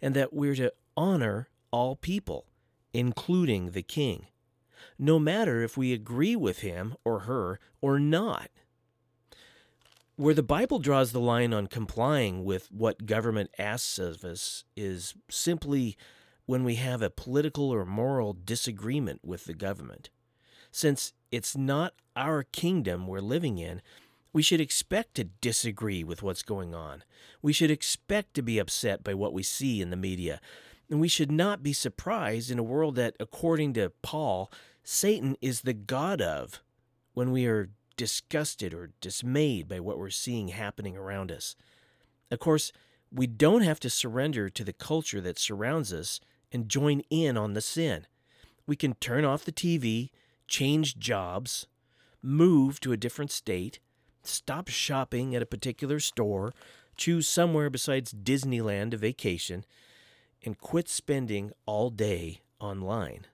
and 0.02 0.16
that 0.16 0.34
we're 0.34 0.56
to 0.56 0.74
honor 0.96 1.50
all 1.72 1.96
people, 1.96 2.46
including 2.94 3.72
the 3.72 3.84
king, 3.84 4.28
no 4.98 5.20
matter 5.20 5.62
if 5.62 5.78
we 5.78 5.94
agree 5.94 6.36
with 6.36 6.60
him 6.60 6.96
or 7.04 7.22
her 7.22 7.60
or 7.82 8.00
not. 8.00 8.50
Where 10.16 10.34
the 10.34 10.44
Bible 10.44 10.80
draws 10.80 11.12
the 11.12 11.20
line 11.20 11.54
on 11.54 11.68
complying 11.68 12.44
with 12.44 12.72
what 12.72 13.06
government 13.06 13.50
asks 13.58 13.98
of 13.98 14.24
us 14.24 14.64
is 14.76 15.16
simply 15.30 15.98
when 16.46 16.64
we 16.64 16.76
have 16.76 17.02
a 17.02 17.10
political 17.10 17.70
or 17.70 17.86
moral 17.86 18.34
disagreement 18.34 19.22
with 19.24 19.46
the 19.46 19.54
government. 19.54 20.10
Since 20.72 21.14
it's 21.32 21.56
not 21.58 21.94
our 22.16 22.44
kingdom 22.44 23.08
we're 23.08 23.20
living 23.20 23.58
in, 23.58 23.82
we 24.34 24.42
should 24.42 24.62
expect 24.62 25.16
to 25.16 25.26
disagree 25.26 26.04
with 26.04 26.24
what's 26.24 26.44
going 26.44 26.74
on. 26.74 27.04
We 27.42 27.54
should 27.54 27.72
expect 27.72 28.34
to 28.36 28.42
be 28.42 28.60
upset 28.60 29.04
by 29.04 29.14
what 29.14 29.34
we 29.34 29.44
see 29.44 29.82
in 29.82 29.90
the 29.90 29.98
media. 29.98 30.40
And 30.90 31.00
we 31.00 31.08
should 31.08 31.32
not 31.32 31.64
be 31.64 31.74
surprised 31.74 32.52
in 32.52 32.60
a 32.60 32.64
world 32.64 32.96
that, 32.96 33.16
according 33.20 33.74
to 33.74 33.92
Paul, 34.02 34.52
Satan 34.94 35.38
is 35.40 35.62
the 35.62 35.74
God 35.74 36.22
of 36.22 36.62
when 37.14 37.32
we 37.32 37.46
are 37.46 37.70
disgusted 37.96 38.74
or 38.74 38.92
dismayed 39.00 39.70
by 39.70 39.80
what 39.80 39.98
we're 39.98 40.10
seeing 40.10 40.50
happening 40.50 40.98
around 40.98 41.32
us. 41.32 41.56
Of 42.30 42.40
course, 42.40 42.74
we 43.10 43.26
don't 43.26 43.62
have 43.62 43.80
to 43.80 43.90
surrender 43.90 44.50
to 44.50 44.66
the 44.66 44.74
culture 44.74 45.22
that 45.22 45.40
surrounds 45.40 45.94
us 45.94 46.20
and 46.52 46.68
join 46.68 47.04
in 47.10 47.38
on 47.38 47.54
the 47.54 47.62
sin. 47.62 48.06
We 48.68 48.76
can 48.76 48.96
turn 48.96 49.24
off 49.24 49.46
the 49.46 49.54
TV, 49.54 50.10
change 50.50 51.00
jobs, 51.00 51.68
move 52.22 52.82
to 52.82 52.92
a 52.92 52.98
different 52.98 53.32
state, 53.32 53.80
stop 54.24 54.68
shopping 54.68 55.34
at 55.34 55.42
a 55.42 55.46
particular 55.46 56.02
store, 56.02 56.52
choose 56.98 57.30
somewhere 57.30 57.70
besides 57.70 58.12
Disneyland 58.14 58.92
to 58.92 58.98
vacation, 58.98 59.64
and 60.44 60.58
quit 60.58 60.90
spending 60.90 61.54
all 61.66 61.92
day 61.92 62.42
online. 62.60 63.28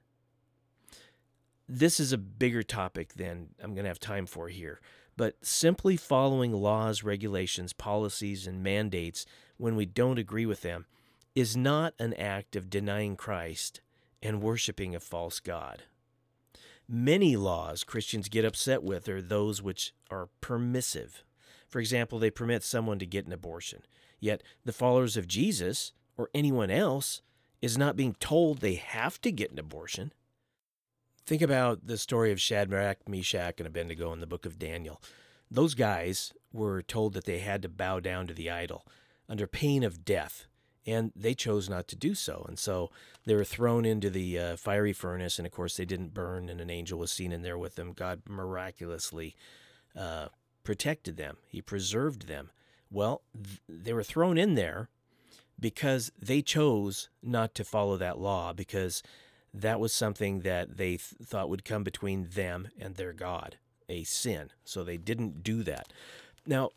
This 1.69 1.99
is 1.99 2.13
a 2.13 2.17
bigger 2.17 2.63
topic 2.63 3.15
than 3.15 3.49
I'm 3.61 3.73
going 3.73 3.83
to 3.83 3.89
have 3.89 3.99
time 3.99 4.25
for 4.25 4.47
here, 4.47 4.79
but 5.17 5.35
simply 5.45 5.97
following 5.97 6.53
laws, 6.53 7.03
regulations, 7.03 7.73
policies, 7.73 8.47
and 8.47 8.63
mandates 8.63 9.25
when 9.57 9.75
we 9.75 9.85
don't 9.85 10.19
agree 10.19 10.45
with 10.45 10.61
them 10.61 10.85
is 11.35 11.57
not 11.57 11.93
an 11.99 12.13
act 12.13 12.55
of 12.55 12.69
denying 12.69 13.17
Christ 13.17 13.81
and 14.23 14.41
worshiping 14.41 14.95
a 14.95 14.99
false 14.99 15.39
God. 15.41 15.83
Many 16.87 17.35
laws 17.35 17.83
Christians 17.83 18.29
get 18.29 18.45
upset 18.45 18.81
with 18.81 19.09
are 19.09 19.21
those 19.21 19.61
which 19.61 19.93
are 20.09 20.29
permissive. 20.39 21.25
For 21.67 21.79
example, 21.81 22.17
they 22.17 22.31
permit 22.31 22.63
someone 22.63 22.97
to 22.99 23.05
get 23.05 23.25
an 23.25 23.33
abortion. 23.33 23.81
Yet 24.21 24.41
the 24.63 24.71
followers 24.71 25.17
of 25.17 25.27
Jesus 25.27 25.91
or 26.15 26.29
anyone 26.33 26.71
else 26.71 27.21
is 27.61 27.77
not 27.77 27.97
being 27.97 28.15
told 28.21 28.59
they 28.59 28.75
have 28.75 29.19
to 29.21 29.31
get 29.33 29.51
an 29.51 29.59
abortion. 29.59 30.13
Think 31.27 31.41
about 31.41 31.85
the 31.85 31.97
story 31.97 32.31
of 32.31 32.39
Shadrach, 32.39 32.99
Meshach, 33.05 33.55
and 33.59 33.67
Abednego 33.67 34.13
in 34.13 34.21
the 34.21 34.25
book 34.25 34.45
of 34.45 34.57
Daniel. 34.57 35.01
Those 35.51 35.75
guys 35.75 36.31
were 36.53 36.81
told 36.81 37.13
that 37.13 37.25
they 37.25 37.39
had 37.39 37.61
to 37.63 37.69
bow 37.69 37.99
down 37.99 38.27
to 38.27 38.33
the 38.33 38.49
idol 38.49 38.87
under 39.27 39.45
pain 39.45 39.83
of 39.83 40.05
death, 40.05 40.47
and 40.85 41.11
they 41.17 41.33
chose 41.33 41.67
not 41.67 41.89
to 41.89 41.97
do 41.97 42.15
so. 42.15 42.45
And 42.47 42.57
so 42.57 42.91
they 43.25 43.35
were 43.35 43.43
thrown 43.43 43.83
into 43.83 44.09
the 44.09 44.39
uh, 44.39 44.55
fiery 44.55 44.93
furnace, 44.93 45.37
and 45.37 45.45
of 45.45 45.51
course, 45.51 45.75
they 45.75 45.83
didn't 45.83 46.13
burn, 46.13 46.47
and 46.47 46.61
an 46.61 46.69
angel 46.69 46.97
was 46.97 47.11
seen 47.11 47.33
in 47.33 47.41
there 47.41 47.57
with 47.57 47.75
them. 47.75 47.91
God 47.91 48.21
miraculously 48.25 49.35
uh, 49.97 50.27
protected 50.63 51.17
them, 51.17 51.35
He 51.49 51.61
preserved 51.61 52.29
them. 52.29 52.51
Well, 52.89 53.21
th- 53.35 53.59
they 53.67 53.91
were 53.91 54.01
thrown 54.01 54.37
in 54.37 54.55
there 54.55 54.87
because 55.59 56.09
they 56.17 56.41
chose 56.41 57.09
not 57.21 57.53
to 57.55 57.65
follow 57.65 57.97
that 57.97 58.17
law, 58.17 58.53
because 58.53 59.03
that 59.61 59.79
was 59.79 59.93
something 59.93 60.41
that 60.41 60.77
they 60.77 60.91
th- 60.91 61.15
thought 61.23 61.49
would 61.49 61.65
come 61.65 61.83
between 61.83 62.29
them 62.33 62.69
and 62.79 62.95
their 62.95 63.13
God, 63.13 63.57
a 63.89 64.03
sin. 64.03 64.51
So 64.63 64.83
they 64.83 64.97
didn't 64.97 65.43
do 65.43 65.63
that. 65.63 65.91
Now, 66.45 66.71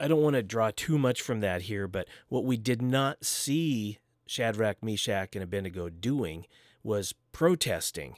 I 0.00 0.08
don't 0.08 0.22
want 0.22 0.34
to 0.34 0.42
draw 0.42 0.70
too 0.74 0.98
much 0.98 1.20
from 1.22 1.40
that 1.40 1.62
here, 1.62 1.86
but 1.86 2.08
what 2.28 2.44
we 2.44 2.56
did 2.56 2.82
not 2.82 3.24
see 3.24 3.98
Shadrach, 4.26 4.82
Meshach, 4.82 5.34
and 5.34 5.42
Abednego 5.42 5.88
doing 5.88 6.46
was 6.82 7.14
protesting 7.32 8.16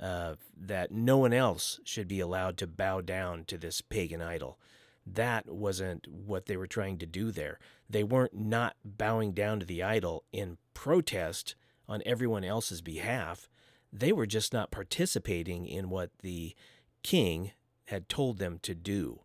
uh, 0.00 0.34
that 0.56 0.92
no 0.92 1.18
one 1.18 1.32
else 1.32 1.80
should 1.84 2.06
be 2.06 2.20
allowed 2.20 2.56
to 2.58 2.66
bow 2.66 3.00
down 3.00 3.44
to 3.46 3.58
this 3.58 3.80
pagan 3.80 4.22
idol. 4.22 4.58
That 5.06 5.48
wasn't 5.48 6.06
what 6.06 6.46
they 6.46 6.56
were 6.56 6.66
trying 6.66 6.98
to 6.98 7.06
do 7.06 7.30
there. 7.32 7.58
They 7.90 8.04
weren't 8.04 8.36
not 8.36 8.76
bowing 8.84 9.32
down 9.32 9.58
to 9.60 9.66
the 9.66 9.82
idol 9.82 10.24
in 10.32 10.58
protest 10.74 11.54
on 11.88 12.02
everyone 12.04 12.44
else's 12.44 12.80
behalf. 12.80 13.48
They 13.92 14.12
were 14.12 14.26
just 14.26 14.52
not 14.52 14.70
participating 14.70 15.66
in 15.66 15.88
what 15.88 16.10
the 16.22 16.54
king 17.02 17.52
had 17.86 18.08
told 18.08 18.38
them 18.38 18.58
to 18.62 18.74
do. 18.74 19.20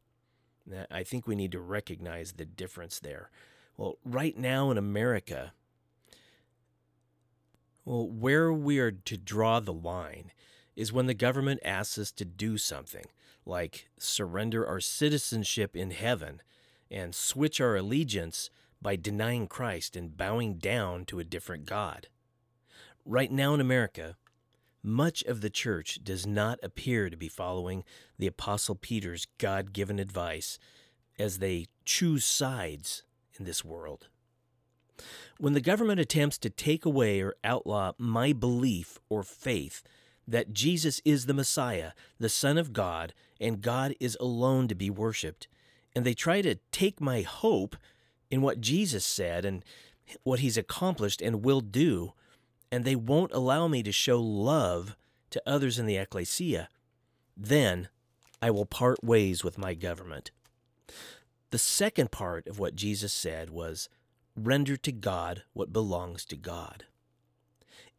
I 0.90 1.04
think 1.04 1.28
we 1.28 1.36
need 1.36 1.52
to 1.52 1.60
recognize 1.60 2.34
the 2.34 2.46
difference 2.46 3.00
there. 3.00 3.30
Well, 3.76 3.98
right 4.06 4.38
now 4.38 4.72
in 4.72 4.78
America, 4.78 5.52
well, 7.84 8.08
where 8.08 8.54
we 8.54 8.80
are 8.80 8.92
to 8.92 9.18
draw 9.18 9.60
the 9.60 9.74
line 9.74 10.32
is 10.76 10.94
when 10.94 11.08
the 11.08 11.14
government 11.14 11.60
asks 11.66 11.98
us 11.98 12.12
to 12.14 12.24
do 12.24 12.58
something, 12.58 13.06
like 13.46 13.90
surrender 13.98 14.66
our 14.66 14.80
citizenship 14.80 15.76
in 15.76 15.92
heaven 15.92 16.42
and 16.90 17.14
switch 17.14 17.60
our 17.60 17.76
allegiance 17.76 18.50
by 18.82 18.96
denying 18.96 19.48
Christ 19.48 19.98
and 19.98 20.16
bowing 20.16 20.56
down 20.56 21.04
to 21.06 21.20
a 21.20 21.26
different 21.26 21.66
God. 21.66 22.08
Right 23.06 23.32
now 23.32 23.54
in 23.54 23.60
America, 23.60 24.16
much 24.82 25.24
of 25.24 25.42
the 25.42 25.50
church 25.50 26.00
does 26.04 26.26
not 26.26 26.60
appear 26.64 27.10
to 27.10 27.18
be 27.18 27.28
following 27.28 27.84
the 28.18 28.28
Apostle 28.28 28.76
Peter's 28.76 29.28
God 29.38 29.74
given 29.74 30.00
advice 30.00 30.58
as 31.20 31.40
they 31.40 31.68
choose 31.84 32.24
sides 32.24 33.04
in 33.38 33.44
this 33.44 33.64
world. 33.64 34.08
When 35.38 35.54
the 35.54 35.62
government 35.62 36.00
attempts 36.00 36.38
to 36.40 36.50
take 36.50 36.86
away 36.86 37.20
or 37.20 37.36
outlaw 37.44 37.92
my 37.98 38.32
belief 38.32 39.00
or 39.10 39.24
faith 39.24 39.84
that 40.26 40.54
Jesus 40.54 41.02
is 41.04 41.26
the 41.26 41.34
Messiah, 41.34 41.92
the 42.20 42.30
Son 42.30 42.58
of 42.58 42.72
God, 42.72 43.14
and 43.42 43.62
God 43.62 43.96
is 44.00 44.18
alone 44.22 44.70
to 44.70 44.76
be 44.76 44.90
worshiped, 44.90 45.50
and 45.94 46.06
they 46.06 46.14
try 46.14 46.42
to 46.42 46.56
take 46.72 47.02
my 47.02 47.22
hope 47.22 47.76
in 48.32 48.42
what 48.42 48.62
Jesus 48.62 49.04
said 49.04 49.44
and 49.44 49.66
what 50.24 50.40
he's 50.40 50.58
accomplished 50.58 51.22
and 51.22 51.44
will 51.44 51.62
do, 51.62 52.14
and 52.74 52.86
they 52.86 52.96
won't 52.96 53.32
allow 53.34 53.68
me 53.68 53.84
to 53.84 53.92
show 53.92 54.20
love 54.20 54.96
to 55.30 55.40
others 55.46 55.78
in 55.78 55.86
the 55.86 55.96
ecclesia, 55.96 56.70
then 57.38 57.88
I 58.42 58.50
will 58.50 58.66
part 58.66 59.04
ways 59.04 59.44
with 59.44 59.60
my 59.60 59.76
government. 59.76 60.32
The 61.52 61.60
second 61.60 62.10
part 62.10 62.48
of 62.48 62.58
what 62.58 62.76
Jesus 62.76 63.14
said 63.14 63.52
was, 63.52 63.90
Render 64.36 64.76
to 64.78 64.92
God 64.92 65.44
what 65.54 65.72
belongs 65.72 66.26
to 66.26 66.36
God. 66.36 66.86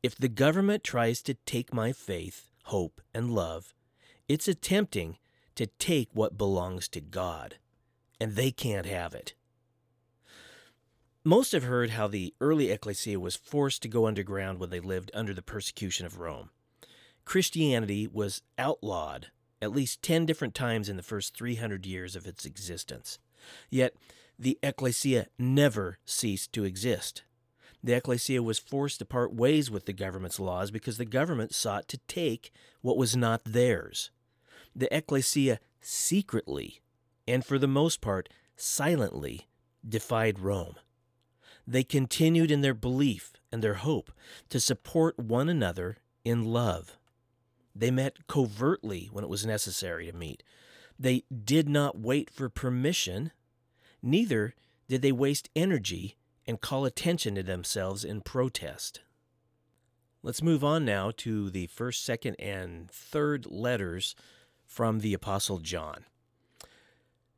If 0.03 0.17
the 0.17 0.29
government 0.29 0.83
tries 0.83 1.23
to 1.23 1.35
take 1.47 1.73
my 1.73 1.93
faith, 1.93 2.49
hope, 2.65 3.01
and 3.15 3.33
love, 3.33 3.75
it's 4.27 4.49
attempting 4.49 5.19
to 5.55 5.67
take 5.67 6.09
what 6.15 6.37
belongs 6.37 6.89
to 6.89 7.01
God, 7.01 7.59
and 8.21 8.33
they 8.33 8.51
can't 8.51 8.87
have 8.87 9.15
it. 9.15 9.35
Most 11.27 11.53
have 11.53 11.65
heard 11.65 11.91
how 11.91 12.07
the 12.07 12.35
early 12.39 12.71
ecclesia 12.71 13.19
was 13.19 13.35
forced 13.35 13.81
to 13.81 13.89
go 13.89 14.07
underground 14.07 14.59
when 14.59 14.69
they 14.69 14.79
lived 14.79 15.11
under 15.15 15.33
the 15.33 15.41
persecution 15.41 16.05
of 16.05 16.19
Rome. 16.19 16.51
Christianity 17.25 18.07
was 18.07 18.43
outlawed 18.59 19.29
at 19.63 19.73
least 19.73 20.03
10 20.03 20.27
different 20.27 20.55
times 20.55 20.91
in 20.91 20.99
the 20.99 21.03
first 21.03 21.35
300 21.35 21.87
years 21.87 22.15
of 22.15 22.27
its 22.27 22.45
existence. 22.45 23.19
Yet, 23.71 23.95
the 24.39 24.59
ecclesia 24.63 25.29
never 25.39 25.97
ceased 26.05 26.53
to 26.53 26.65
exist. 26.65 27.23
The 27.83 27.95
ecclesia 27.95 28.43
was 28.43 28.59
forced 28.59 28.99
to 28.99 29.07
part 29.07 29.33
ways 29.33 29.71
with 29.71 29.87
the 29.87 29.95
government's 29.95 30.39
laws 30.39 30.71
because 30.71 30.99
the 30.99 31.07
government 31.07 31.55
sought 31.55 31.89
to 31.89 31.99
take 32.07 32.53
what 32.83 32.99
was 32.99 33.17
not 33.17 33.41
theirs. 33.47 34.11
The 34.77 34.95
ecclesia 34.95 35.59
secretly, 35.81 36.83
and 37.27 37.47
for 37.47 37.59
the 37.59 37.67
most 37.67 38.03
part 38.03 38.29
silently, 38.57 39.49
defied 39.89 40.39
Rome. 40.39 40.75
They 41.67 41.85
continued 41.85 42.51
in 42.51 42.61
their 42.61 42.75
belief 42.75 43.33
and 43.51 43.63
their 43.63 43.75
hope 43.75 44.13
to 44.51 44.61
support 44.61 45.19
one 45.19 45.49
another 45.49 45.99
in 46.25 46.45
love. 46.45 46.99
They 47.75 47.91
met 47.91 48.27
covertly 48.29 49.09
when 49.11 49.25
it 49.25 49.31
was 49.31 49.47
necessary 49.47 50.07
to 50.07 50.17
meet. 50.17 50.43
They 50.99 51.25
did 51.45 51.69
not 51.69 51.99
wait 51.99 52.31
for 52.31 52.49
permission, 52.49 53.33
neither 54.03 54.55
did 54.89 55.03
they 55.03 55.13
waste 55.13 55.49
energy 55.57 56.17
and 56.47 56.61
call 56.61 56.85
attention 56.85 57.35
to 57.35 57.43
themselves 57.43 58.05
in 58.05 58.21
protest. 58.21 59.01
Let's 60.23 60.43
move 60.43 60.63
on 60.63 60.85
now 60.85 61.11
to 61.19 61.51
the 61.51 61.67
first, 61.67 62.05
second, 62.05 62.37
and 62.39 62.91
third 62.91 63.47
letters 63.47 64.15
from 64.65 65.01
the 65.01 65.15
Apostle 65.15 65.59
John. 65.59 66.05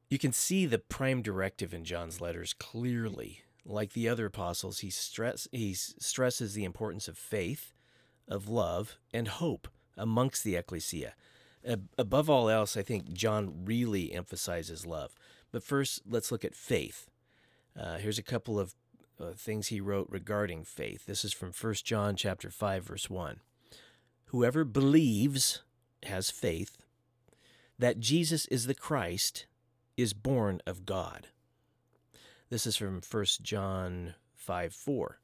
You 0.09 0.19
can 0.19 0.33
see 0.33 0.67
the 0.67 0.79
prime 0.79 1.23
directive 1.23 1.75
in 1.75 1.85
John's 1.85 2.21
letters 2.21 2.53
clearly 2.53 3.43
like 3.67 3.93
the 3.93 4.09
other 4.09 4.27
apostles, 4.27 4.79
he, 4.79 4.91
stress, 4.91 5.49
he 5.53 5.75
stresses 5.75 6.55
the 6.55 6.65
importance 6.65 7.09
of 7.09 7.19
faith, 7.19 7.73
of 8.29 8.49
love, 8.49 8.97
and 9.13 9.29
hope 9.29 9.69
amongst 9.97 10.45
the 10.45 10.57
ecclesia. 10.57 11.15
Above 11.99 12.31
all 12.31 12.49
else, 12.49 12.77
I 12.77 12.83
think 12.83 13.13
John 13.13 13.65
really 13.65 14.13
emphasizes 14.13 14.87
love. 14.87 15.15
But 15.51 15.65
first, 15.65 16.03
let's 16.09 16.31
look 16.31 16.45
at 16.45 16.55
faith. 16.55 17.09
Uh, 17.79 17.97
here's 17.97 18.19
a 18.19 18.23
couple 18.23 18.59
of 18.59 18.75
uh, 19.21 19.33
things 19.37 19.69
he 19.69 19.81
wrote 19.81 20.09
regarding 20.11 20.65
faith. 20.65 21.07
This 21.07 21.25
is 21.25 21.33
from 21.33 21.53
1 21.53 21.75
John 21.85 22.15
chapter 22.15 22.51
5 22.51 22.85
verse 22.85 23.11
1. 23.11 23.41
Whoever 24.27 24.65
believes 24.65 25.63
has 26.05 26.31
faith 26.31 26.77
that 27.79 28.01
Jesus 28.01 28.47
is 28.47 28.67
the 28.67 28.75
Christ 28.75 29.47
is 29.97 30.13
born 30.13 30.61
of 30.67 30.87
God. 30.87 31.29
This 32.49 32.65
is 32.65 32.77
from 32.77 33.01
1 33.09 33.25
John 33.43 34.15
5 34.37 34.73
4. 34.73 35.19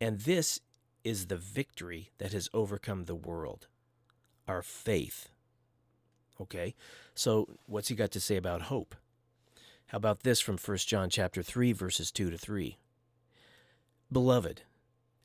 And 0.00 0.20
this 0.20 0.60
is 1.04 1.26
the 1.26 1.36
victory 1.36 2.10
that 2.18 2.32
has 2.32 2.48
overcome 2.52 3.04
the 3.04 3.14
world 3.14 3.68
our 4.48 4.62
faith. 4.62 5.28
Okay, 6.40 6.74
so 7.14 7.48
what's 7.66 7.88
he 7.88 7.94
got 7.94 8.10
to 8.10 8.20
say 8.20 8.36
about 8.36 8.62
hope? 8.62 8.96
How 9.86 9.98
about 9.98 10.24
this 10.24 10.40
from 10.40 10.58
1 10.58 10.78
John 10.78 11.08
chapter 11.10 11.44
3 11.44 11.72
verses 11.72 12.10
2 12.10 12.30
to 12.30 12.38
3? 12.38 12.76
Beloved, 14.10 14.62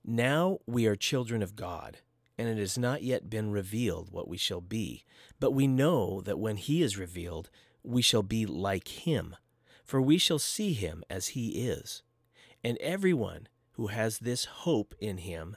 now 0.05 0.59
we 0.67 0.85
are 0.85 0.95
children 0.95 1.41
of 1.41 1.55
God, 1.55 1.97
and 2.37 2.47
it 2.47 2.59
has 2.59 2.77
not 2.77 3.01
yet 3.01 3.27
been 3.27 3.49
revealed 3.51 4.11
what 4.11 4.27
we 4.27 4.37
shall 4.37 4.61
be, 4.61 5.03
but 5.39 5.51
we 5.51 5.65
know 5.65 6.21
that 6.21 6.37
when 6.37 6.57
he 6.57 6.83
is 6.83 6.95
revealed, 6.95 7.49
we 7.81 8.03
shall 8.03 8.23
be 8.23 8.45
like 8.45 8.87
him 8.89 9.35
for 9.87 10.01
we 10.01 10.17
shall 10.17 10.37
see 10.37 10.73
him 10.73 11.03
as 11.09 11.29
he 11.29 11.67
is. 11.67 12.03
And 12.63 12.77
everyone 12.79 13.47
who 13.71 13.87
has 13.87 14.19
this 14.19 14.45
hope 14.45 14.93
in 14.99 15.19
him 15.19 15.55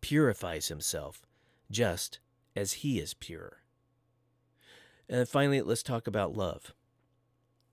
purifies 0.00 0.68
himself, 0.68 1.26
just 1.70 2.20
as 2.54 2.74
he 2.74 3.00
is 3.00 3.14
pure. 3.14 3.58
And 5.08 5.28
finally, 5.28 5.60
let's 5.60 5.82
talk 5.82 6.06
about 6.06 6.36
love. 6.36 6.72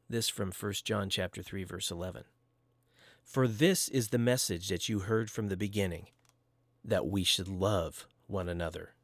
This 0.09 0.27
from 0.27 0.51
1 0.51 0.73
John 0.83 1.09
chapter 1.09 1.43
3 1.43 1.63
verse 1.63 1.91
11. 1.91 2.23
For 3.23 3.47
this 3.47 3.87
is 3.87 4.09
the 4.09 4.17
message 4.17 4.67
that 4.69 4.89
you 4.89 4.99
heard 4.99 5.29
from 5.29 5.47
the 5.47 5.55
beginning, 5.55 6.07
that 6.83 7.05
we 7.05 7.23
should 7.23 7.47
love 7.47 8.07
one 8.27 8.49
another. 8.49 8.95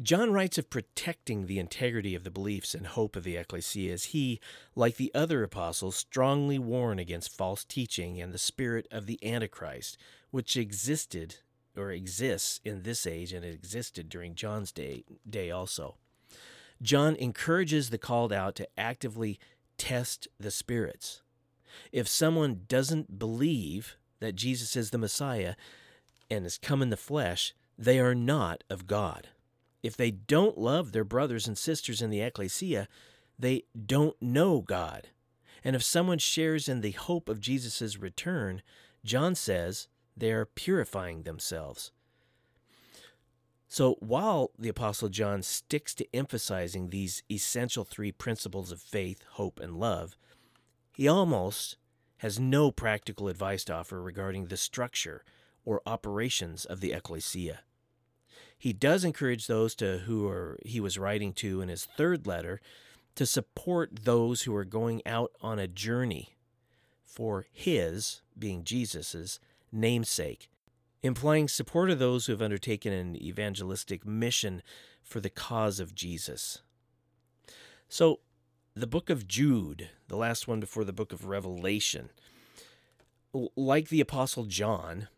John 0.00 0.32
writes 0.32 0.56
of 0.56 0.70
protecting 0.70 1.46
the 1.46 1.58
integrity 1.58 2.14
of 2.14 2.24
the 2.24 2.30
beliefs 2.30 2.74
and 2.74 2.86
hope 2.86 3.14
of 3.14 3.24
the 3.24 3.36
ecclesia 3.36 3.92
as 3.92 4.04
he, 4.06 4.40
like 4.74 4.96
the 4.96 5.12
other 5.14 5.42
apostles, 5.42 5.96
strongly 5.96 6.58
warn 6.58 6.98
against 6.98 7.36
false 7.36 7.62
teaching 7.64 8.20
and 8.20 8.32
the 8.32 8.38
spirit 8.38 8.88
of 8.90 9.06
the 9.06 9.18
Antichrist, 9.22 9.98
which 10.30 10.56
existed 10.56 11.36
or 11.76 11.90
exists 11.90 12.60
in 12.64 12.82
this 12.82 13.06
age 13.06 13.32
and 13.32 13.44
it 13.44 13.54
existed 13.54 14.08
during 14.08 14.34
John's 14.34 14.72
day, 14.72 15.04
day 15.28 15.50
also. 15.50 15.96
John 16.80 17.14
encourages 17.16 17.90
the 17.90 17.98
called 17.98 18.32
out 18.32 18.56
to 18.56 18.68
actively 18.78 19.38
test 19.76 20.26
the 20.40 20.50
spirits. 20.50 21.22
If 21.92 22.08
someone 22.08 22.62
doesn't 22.66 23.18
believe 23.18 23.96
that 24.20 24.36
Jesus 24.36 24.74
is 24.74 24.90
the 24.90 24.98
Messiah 24.98 25.54
and 26.30 26.44
has 26.44 26.58
come 26.58 26.80
in 26.82 26.90
the 26.90 26.96
flesh, 26.96 27.54
they 27.78 28.00
are 28.00 28.14
not 28.14 28.64
of 28.70 28.86
God. 28.86 29.28
If 29.82 29.96
they 29.96 30.10
don't 30.10 30.58
love 30.58 30.92
their 30.92 31.04
brothers 31.04 31.48
and 31.48 31.58
sisters 31.58 32.00
in 32.00 32.10
the 32.10 32.20
ecclesia, 32.20 32.88
they 33.38 33.64
don't 33.86 34.20
know 34.20 34.60
God. 34.60 35.08
And 35.64 35.74
if 35.74 35.82
someone 35.82 36.18
shares 36.18 36.68
in 36.68 36.80
the 36.80 36.92
hope 36.92 37.28
of 37.28 37.40
Jesus' 37.40 37.98
return, 37.98 38.62
John 39.04 39.34
says 39.34 39.88
they 40.16 40.32
are 40.32 40.44
purifying 40.44 41.22
themselves. 41.22 41.90
So 43.68 43.96
while 44.00 44.50
the 44.58 44.68
Apostle 44.68 45.08
John 45.08 45.42
sticks 45.42 45.94
to 45.94 46.06
emphasizing 46.14 46.90
these 46.90 47.22
essential 47.30 47.84
three 47.84 48.12
principles 48.12 48.70
of 48.70 48.82
faith, 48.82 49.24
hope, 49.30 49.58
and 49.58 49.80
love, 49.80 50.16
he 50.92 51.08
almost 51.08 51.78
has 52.18 52.38
no 52.38 52.70
practical 52.70 53.28
advice 53.28 53.64
to 53.64 53.74
offer 53.74 54.00
regarding 54.00 54.46
the 54.46 54.56
structure 54.56 55.24
or 55.64 55.80
operations 55.86 56.64
of 56.64 56.80
the 56.80 56.92
ecclesia. 56.92 57.60
He 58.62 58.72
does 58.72 59.02
encourage 59.02 59.48
those 59.48 59.74
to 59.74 59.98
who 59.98 60.28
are 60.28 60.56
he 60.64 60.78
was 60.78 60.96
writing 60.96 61.32
to 61.32 61.60
in 61.60 61.68
his 61.68 61.84
third 61.84 62.28
letter 62.28 62.60
to 63.16 63.26
support 63.26 64.04
those 64.04 64.42
who 64.42 64.54
are 64.54 64.64
going 64.64 65.02
out 65.04 65.32
on 65.40 65.58
a 65.58 65.66
journey 65.66 66.36
for 67.04 67.46
his, 67.52 68.22
being 68.38 68.62
Jesus's, 68.62 69.40
namesake 69.72 70.48
implying 71.02 71.48
support 71.48 71.90
of 71.90 71.98
those 71.98 72.26
who 72.26 72.32
have 72.32 72.40
undertaken 72.40 72.92
an 72.92 73.16
evangelistic 73.16 74.06
mission 74.06 74.62
for 75.02 75.18
the 75.18 75.28
cause 75.28 75.80
of 75.80 75.94
Jesus. 75.94 76.62
So, 77.88 78.20
the 78.74 78.86
book 78.86 79.10
of 79.10 79.26
Jude, 79.26 79.90
the 80.06 80.16
last 80.16 80.46
one 80.46 80.60
before 80.60 80.84
the 80.84 80.92
book 80.92 81.12
of 81.12 81.26
Revelation, 81.26 82.10
like 83.56 83.88
the 83.88 84.00
Apostle 84.00 84.44
John, 84.44 85.08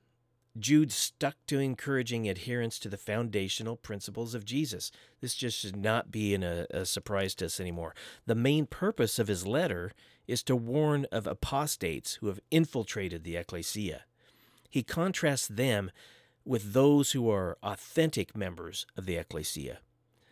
Jude 0.59 0.93
stuck 0.93 1.37
to 1.49 1.59
encouraging 1.59 2.29
adherence 2.29 2.79
to 2.79 2.89
the 2.89 2.97
foundational 2.97 3.77
principles 3.77 4.35
of 4.35 4.45
Jesus. 4.45 4.91
This 5.21 5.35
just 5.35 5.59
should 5.59 5.77
not 5.77 6.11
be 6.11 6.35
a, 6.35 6.67
a 6.71 6.87
surprise 6.87 7.35
to 7.37 7.47
us 7.47 7.59
anymore. 7.59 7.95
The 8.27 8.35
main 8.35 8.67
purpose 8.67 9.19
of 9.19 9.29
his 9.29 9.47
letter 9.47 9.93
is 10.27 10.43
to 10.45 10.57
warn 10.57 11.07
of 11.11 11.27
apostates 11.27 12.15
who 12.15 12.29
have 12.29 12.41
infiltrated 12.51 13.25
the 13.25 13.37
ecclesia 13.37 14.05
he 14.75 14.83
contrasts 14.83 15.47
them 15.47 15.93
with 16.45 16.73
those 16.73 17.13
who 17.13 17.31
are 17.31 17.57
authentic 17.63 18.37
members 18.37 18.87
of 18.97 19.07
the 19.07 19.15
ecclesia. 19.15 19.79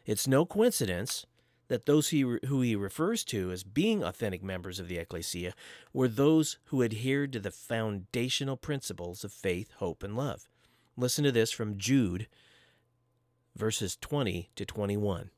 It's 0.04 0.26
no 0.26 0.44
coincidence 0.44 1.26
that 1.72 1.86
those 1.86 2.10
he, 2.10 2.20
who 2.20 2.60
he 2.60 2.76
refers 2.76 3.24
to 3.24 3.50
as 3.50 3.64
being 3.64 4.04
authentic 4.04 4.42
members 4.42 4.78
of 4.78 4.88
the 4.88 4.98
ecclesia 4.98 5.54
were 5.94 6.06
those 6.06 6.58
who 6.64 6.82
adhered 6.82 7.32
to 7.32 7.40
the 7.40 7.50
foundational 7.50 8.58
principles 8.58 9.24
of 9.24 9.32
faith, 9.32 9.70
hope, 9.78 10.02
and 10.02 10.14
love. 10.14 10.50
Listen 10.98 11.24
to 11.24 11.32
this 11.32 11.50
from 11.50 11.78
Jude, 11.78 12.28
verses 13.56 13.96
20 13.96 14.50
to 14.54 14.66
21. 14.66 15.30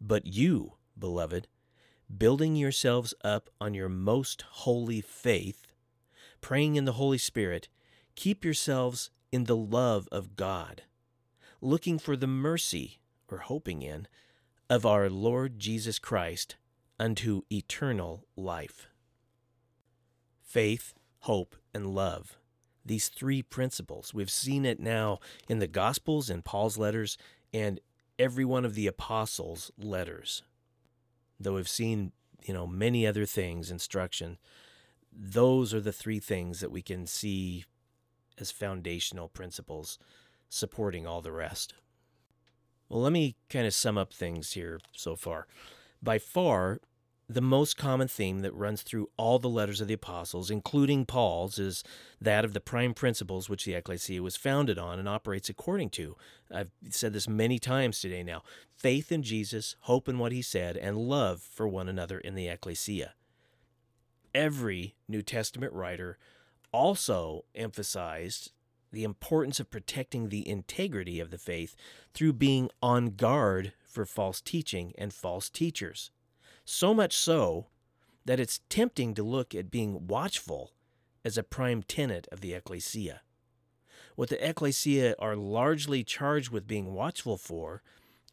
But 0.00 0.24
you, 0.24 0.74
beloved, 0.96 1.48
building 2.16 2.54
yourselves 2.54 3.12
up 3.24 3.50
on 3.60 3.74
your 3.74 3.88
most 3.88 4.42
holy 4.42 5.00
faith, 5.00 5.66
praying 6.40 6.76
in 6.76 6.84
the 6.84 6.92
Holy 6.92 7.18
Spirit, 7.18 7.66
Keep 8.14 8.44
yourselves 8.44 9.10
in 9.32 9.46
the 9.46 9.56
love 9.56 10.08
of 10.12 10.36
God, 10.36 10.82
looking 11.60 11.98
for 11.98 12.16
the 12.16 12.28
mercy, 12.28 13.00
or 13.28 13.38
hoping 13.38 13.82
in, 13.82 14.06
of 14.70 14.84
our 14.84 15.08
Lord 15.08 15.58
Jesus 15.58 15.98
Christ 15.98 16.56
unto 16.98 17.42
eternal 17.50 18.26
life. 18.36 18.88
Faith, 20.42 20.94
hope, 21.20 21.56
and 21.72 21.94
love. 21.94 22.36
These 22.84 23.08
three 23.08 23.42
principles. 23.42 24.12
We've 24.12 24.30
seen 24.30 24.64
it 24.64 24.80
now 24.80 25.20
in 25.48 25.58
the 25.58 25.66
Gospels, 25.66 26.28
in 26.28 26.42
Paul's 26.42 26.76
letters, 26.76 27.16
and 27.52 27.80
every 28.18 28.44
one 28.44 28.64
of 28.64 28.74
the 28.74 28.86
apostles' 28.86 29.70
letters. 29.78 30.42
Though 31.40 31.54
we've 31.54 31.68
seen, 31.68 32.12
you 32.44 32.52
know, 32.52 32.66
many 32.66 33.06
other 33.06 33.26
things, 33.26 33.70
instruction, 33.70 34.38
those 35.12 35.72
are 35.72 35.80
the 35.80 35.92
three 35.92 36.20
things 36.20 36.60
that 36.60 36.70
we 36.70 36.82
can 36.82 37.06
see 37.06 37.64
as 38.38 38.50
foundational 38.50 39.28
principles 39.28 39.98
supporting 40.48 41.06
all 41.06 41.22
the 41.22 41.32
rest. 41.32 41.74
Well, 42.88 43.02
let 43.02 43.12
me 43.12 43.36
kind 43.50 43.66
of 43.66 43.74
sum 43.74 43.98
up 43.98 44.12
things 44.12 44.52
here 44.52 44.80
so 44.92 45.14
far. 45.14 45.46
By 46.02 46.18
far, 46.18 46.78
the 47.28 47.42
most 47.42 47.76
common 47.76 48.08
theme 48.08 48.38
that 48.40 48.54
runs 48.54 48.80
through 48.80 49.10
all 49.18 49.38
the 49.38 49.50
letters 49.50 49.82
of 49.82 49.88
the 49.88 49.94
apostles, 49.94 50.50
including 50.50 51.04
Paul's, 51.04 51.58
is 51.58 51.84
that 52.20 52.44
of 52.44 52.54
the 52.54 52.60
prime 52.60 52.94
principles 52.94 53.50
which 53.50 53.66
the 53.66 53.74
ecclesia 53.74 54.22
was 54.22 54.36
founded 54.36 54.78
on 54.78 54.98
and 54.98 55.06
operates 55.06 55.50
according 55.50 55.90
to. 55.90 56.16
I've 56.50 56.70
said 56.88 57.12
this 57.12 57.28
many 57.28 57.58
times 57.58 58.00
today 58.00 58.22
now 58.22 58.42
faith 58.74 59.12
in 59.12 59.22
Jesus, 59.22 59.76
hope 59.80 60.08
in 60.08 60.18
what 60.18 60.32
he 60.32 60.40
said, 60.40 60.78
and 60.78 60.96
love 60.96 61.42
for 61.42 61.68
one 61.68 61.88
another 61.88 62.18
in 62.18 62.34
the 62.34 62.48
ecclesia. 62.48 63.12
Every 64.34 64.94
New 65.06 65.20
Testament 65.20 65.74
writer 65.74 66.16
also 66.72 67.44
emphasized 67.54 68.52
the 68.92 69.04
importance 69.04 69.60
of 69.60 69.70
protecting 69.70 70.28
the 70.28 70.48
integrity 70.48 71.20
of 71.20 71.30
the 71.30 71.38
faith 71.38 71.76
through 72.14 72.32
being 72.34 72.70
on 72.82 73.10
guard 73.10 73.72
for 73.86 74.04
false 74.04 74.40
teaching 74.40 74.92
and 74.96 75.12
false 75.12 75.50
teachers. 75.50 76.10
So 76.64 76.94
much 76.94 77.16
so 77.16 77.66
that 78.24 78.40
it's 78.40 78.60
tempting 78.68 79.14
to 79.14 79.22
look 79.22 79.54
at 79.54 79.70
being 79.70 80.06
watchful 80.06 80.72
as 81.24 81.36
a 81.36 81.42
prime 81.42 81.82
tenet 81.82 82.26
of 82.30 82.40
the 82.40 82.54
ecclesia. 82.54 83.22
What 84.16 84.30
the 84.30 84.48
ecclesia 84.48 85.14
are 85.18 85.36
largely 85.36 86.04
charged 86.04 86.50
with 86.50 86.66
being 86.66 86.94
watchful 86.94 87.36
for 87.36 87.82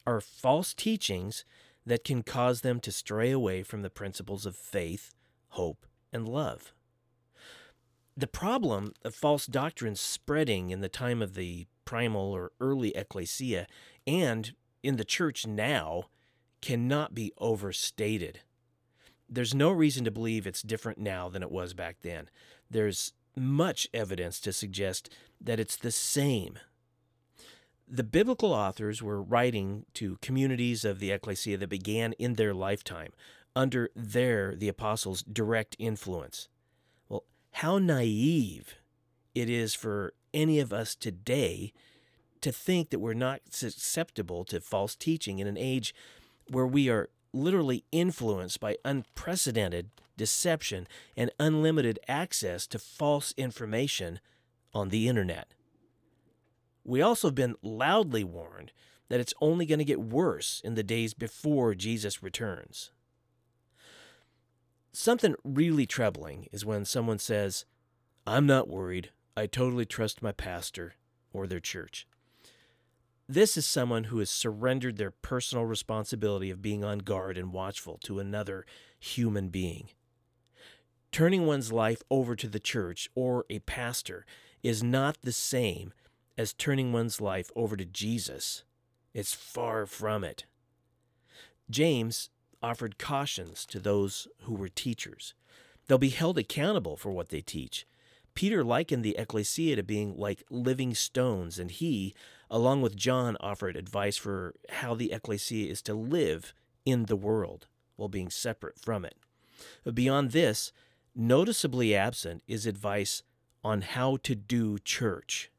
are 0.05 0.21
false 0.21 0.73
teachings 0.73 1.45
that 1.85 2.03
can 2.03 2.23
cause 2.23 2.61
them 2.61 2.79
to 2.81 2.91
stray 2.91 3.31
away 3.31 3.63
from 3.63 3.81
the 3.81 3.89
principles 3.89 4.45
of 4.45 4.55
faith, 4.55 5.11
hope, 5.49 5.85
and 6.11 6.27
love 6.27 6.73
the 8.17 8.27
problem 8.27 8.93
of 9.03 9.13
false 9.13 9.45
doctrines 9.45 9.99
spreading 9.99 10.69
in 10.69 10.81
the 10.81 10.89
time 10.89 11.21
of 11.21 11.33
the 11.33 11.67
primal 11.83 12.31
or 12.31 12.51
early 12.59 12.95
ecclesia 12.95 13.67
and 14.07 14.53
in 14.81 14.95
the 14.95 15.03
church 15.03 15.45
now 15.45 16.05
cannot 16.61 17.13
be 17.13 17.33
overstated. 17.37 18.39
There's 19.27 19.53
no 19.53 19.71
reason 19.71 20.05
to 20.05 20.11
believe 20.11 20.47
it's 20.47 20.61
different 20.61 20.97
now 20.97 21.29
than 21.29 21.43
it 21.43 21.51
was 21.51 21.73
back 21.73 21.97
then. 22.01 22.29
There's 22.69 23.13
much 23.35 23.87
evidence 23.93 24.39
to 24.41 24.53
suggest 24.53 25.09
that 25.41 25.59
it's 25.59 25.75
the 25.75 25.91
same. 25.91 26.57
The 27.87 28.03
biblical 28.03 28.53
authors 28.53 29.03
were 29.03 29.21
writing 29.21 29.85
to 29.95 30.17
communities 30.21 30.85
of 30.85 30.99
the 30.99 31.11
ecclesia 31.11 31.57
that 31.57 31.69
began 31.69 32.13
in 32.13 32.33
their 32.33 32.53
lifetime 32.53 33.11
under 33.55 33.89
their, 33.95 34.55
the 34.55 34.69
apostles' 34.69 35.21
direct 35.21 35.75
influence 35.77 36.47
how 37.59 37.77
naive 37.77 38.75
it 39.33 39.49
is 39.49 39.73
for 39.73 40.13
any 40.33 40.59
of 40.59 40.73
us 40.73 40.93
today 40.93 41.71
to 42.41 42.51
think 42.51 42.89
that 42.89 42.99
we're 42.99 43.13
not 43.13 43.39
susceptible 43.49 44.43
to 44.43 44.59
false 44.59 44.93
teaching 44.93 45.39
in 45.39 45.47
an 45.47 45.57
age 45.57 45.95
where 46.49 46.67
we 46.67 46.89
are 46.89 47.09
literally 47.31 47.85
influenced 47.93 48.59
by 48.59 48.75
unprecedented 48.83 49.89
deception 50.17 50.85
and 51.15 51.31
unlimited 51.39 51.97
access 52.09 52.67
to 52.67 52.77
false 52.77 53.33
information 53.37 54.19
on 54.73 54.89
the 54.89 55.07
internet. 55.07 55.53
We 56.83 57.01
also 57.01 57.29
have 57.29 57.35
been 57.35 57.55
loudly 57.61 58.25
warned 58.25 58.73
that 59.07 59.21
it's 59.21 59.33
only 59.39 59.65
going 59.65 59.79
to 59.79 59.85
get 59.85 60.01
worse 60.01 60.61
in 60.65 60.75
the 60.75 60.83
days 60.83 61.13
before 61.13 61.73
Jesus 61.73 62.21
returns. 62.21 62.91
Something 64.97 65.35
really 65.43 65.85
troubling 65.85 66.47
is 66.53 66.63
when 66.63 66.85
someone 66.85 67.19
says, 67.19 67.65
I'm 68.25 68.47
not 68.47 68.69
worried. 68.69 69.09
I 69.35 69.45
totally 69.45 69.85
trust 69.85 70.23
my 70.23 70.31
pastor 70.31 70.93
or 71.33 71.47
their 71.47 71.59
church. 71.59 72.07
This 73.27 73.57
is 73.57 73.65
someone 73.65 74.05
who 74.05 74.19
has 74.19 74.29
surrendered 74.29 74.95
their 74.95 75.11
personal 75.11 75.65
responsibility 75.65 76.49
of 76.49 76.61
being 76.61 76.85
on 76.85 76.99
guard 76.99 77.37
and 77.37 77.51
watchful 77.51 77.99
to 78.05 78.19
another 78.19 78.65
human 78.97 79.49
being. 79.49 79.89
Turning 81.11 81.45
one's 81.45 81.73
life 81.73 82.01
over 82.09 82.33
to 82.37 82.47
the 82.47 82.57
church 82.57 83.09
or 83.15 83.43
a 83.49 83.59
pastor 83.59 84.25
is 84.63 84.81
not 84.81 85.17
the 85.23 85.33
same 85.33 85.91
as 86.37 86.53
turning 86.53 86.93
one's 86.93 87.19
life 87.19 87.51
over 87.53 87.75
to 87.75 87.85
Jesus. 87.85 88.63
It's 89.13 89.33
far 89.33 89.85
from 89.85 90.23
it. 90.23 90.45
James 91.69 92.29
offered 92.61 92.97
cautions 92.97 93.65
to 93.67 93.79
those 93.79 94.27
who 94.41 94.53
were 94.53 94.69
teachers. 94.69 95.33
They'll 95.87 95.97
be 95.97 96.09
held 96.09 96.37
accountable 96.37 96.97
for 96.97 97.11
what 97.11 97.29
they 97.29 97.41
teach. 97.41 97.85
Peter 98.33 98.63
likened 98.63 99.03
the 99.03 99.17
ecclesia 99.17 99.77
to 99.77 99.83
being 99.83 100.17
like 100.17 100.43
living 100.49 100.93
stones, 100.93 101.57
and 101.57 101.71
he, 101.71 102.13
along 102.49 102.81
with 102.81 102.95
John, 102.95 103.37
offered 103.39 103.77
advice 103.77 104.17
for 104.17 104.55
how 104.69 104.93
the 104.93 105.11
ecclesia 105.11 105.71
is 105.71 105.81
to 105.83 105.93
live 105.93 106.53
in 106.85 107.05
the 107.05 107.15
world 107.15 107.67
while 107.95 108.09
being 108.09 108.29
separate 108.29 108.77
from 108.77 109.05
it. 109.05 109.15
But 109.83 109.95
beyond 109.95 110.31
this, 110.31 110.73
noticeably 111.15 111.95
absent 111.95 112.43
is 112.47 112.65
advice 112.65 113.23
on 113.63 113.81
how 113.81 114.17
to 114.23 114.35
do 114.35 114.77
church. 114.79 115.49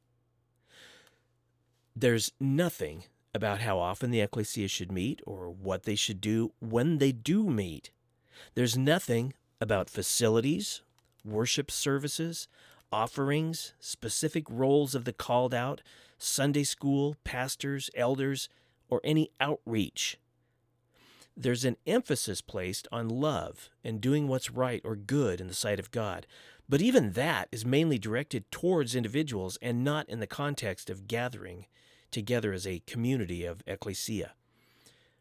There's 1.95 2.33
nothing 2.39 3.05
about 3.37 3.61
how 3.61 3.79
often 3.79 4.11
the 4.11 4.21
ecclesia 4.21 4.67
should 4.67 4.91
meet 4.91 5.21
or 5.27 5.49
what 5.49 5.85
they 5.85 5.95
should 5.95 6.21
do 6.21 6.53
when 6.59 6.99
they 6.99 7.13
do 7.13 7.45
meet. 7.45 7.91
There's 8.55 8.77
nothing 8.77 9.35
about 9.61 9.91
facilities, 9.91 10.83
worship 11.25 11.71
services, 11.71 12.49
offerings, 12.91 13.75
specific 13.79 14.45
roles 14.49 14.95
of 14.95 15.05
the 15.05 15.13
called 15.13 15.55
out, 15.55 15.83
Sunday 16.19 16.65
school, 16.65 17.17
pastors, 17.25 17.91
elders, 17.95 18.49
or 18.89 19.01
any 19.05 19.31
outreach. 19.39 20.19
There's 21.37 21.67
an 21.67 21.77
emphasis 21.87 22.41
placed 22.41 22.89
on 22.91 23.09
love 23.09 23.69
and 23.85 24.01
doing 24.01 24.27
what's 24.27 24.51
right 24.51 24.81
or 24.83 24.97
good 24.97 25.41
in 25.41 25.49
the 25.49 25.55
sight 25.55 25.79
of 25.79 25.91
God. 25.91 26.27
But 26.69 26.81
even 26.81 27.13
that 27.13 27.49
is 27.53 27.67
mainly 27.67 27.99
directed 27.99 28.51
towards 28.51 28.97
individuals 28.97 29.59
and 29.61 29.85
not 29.85 30.09
in 30.09 30.21
the 30.21 30.27
context 30.27 30.89
of 30.89 31.07
gathering 31.07 31.67
together 32.17 32.55
as 32.55 32.67
a 32.67 32.83
community 32.87 33.45
of 33.45 33.63
ecclesia. 33.67 34.33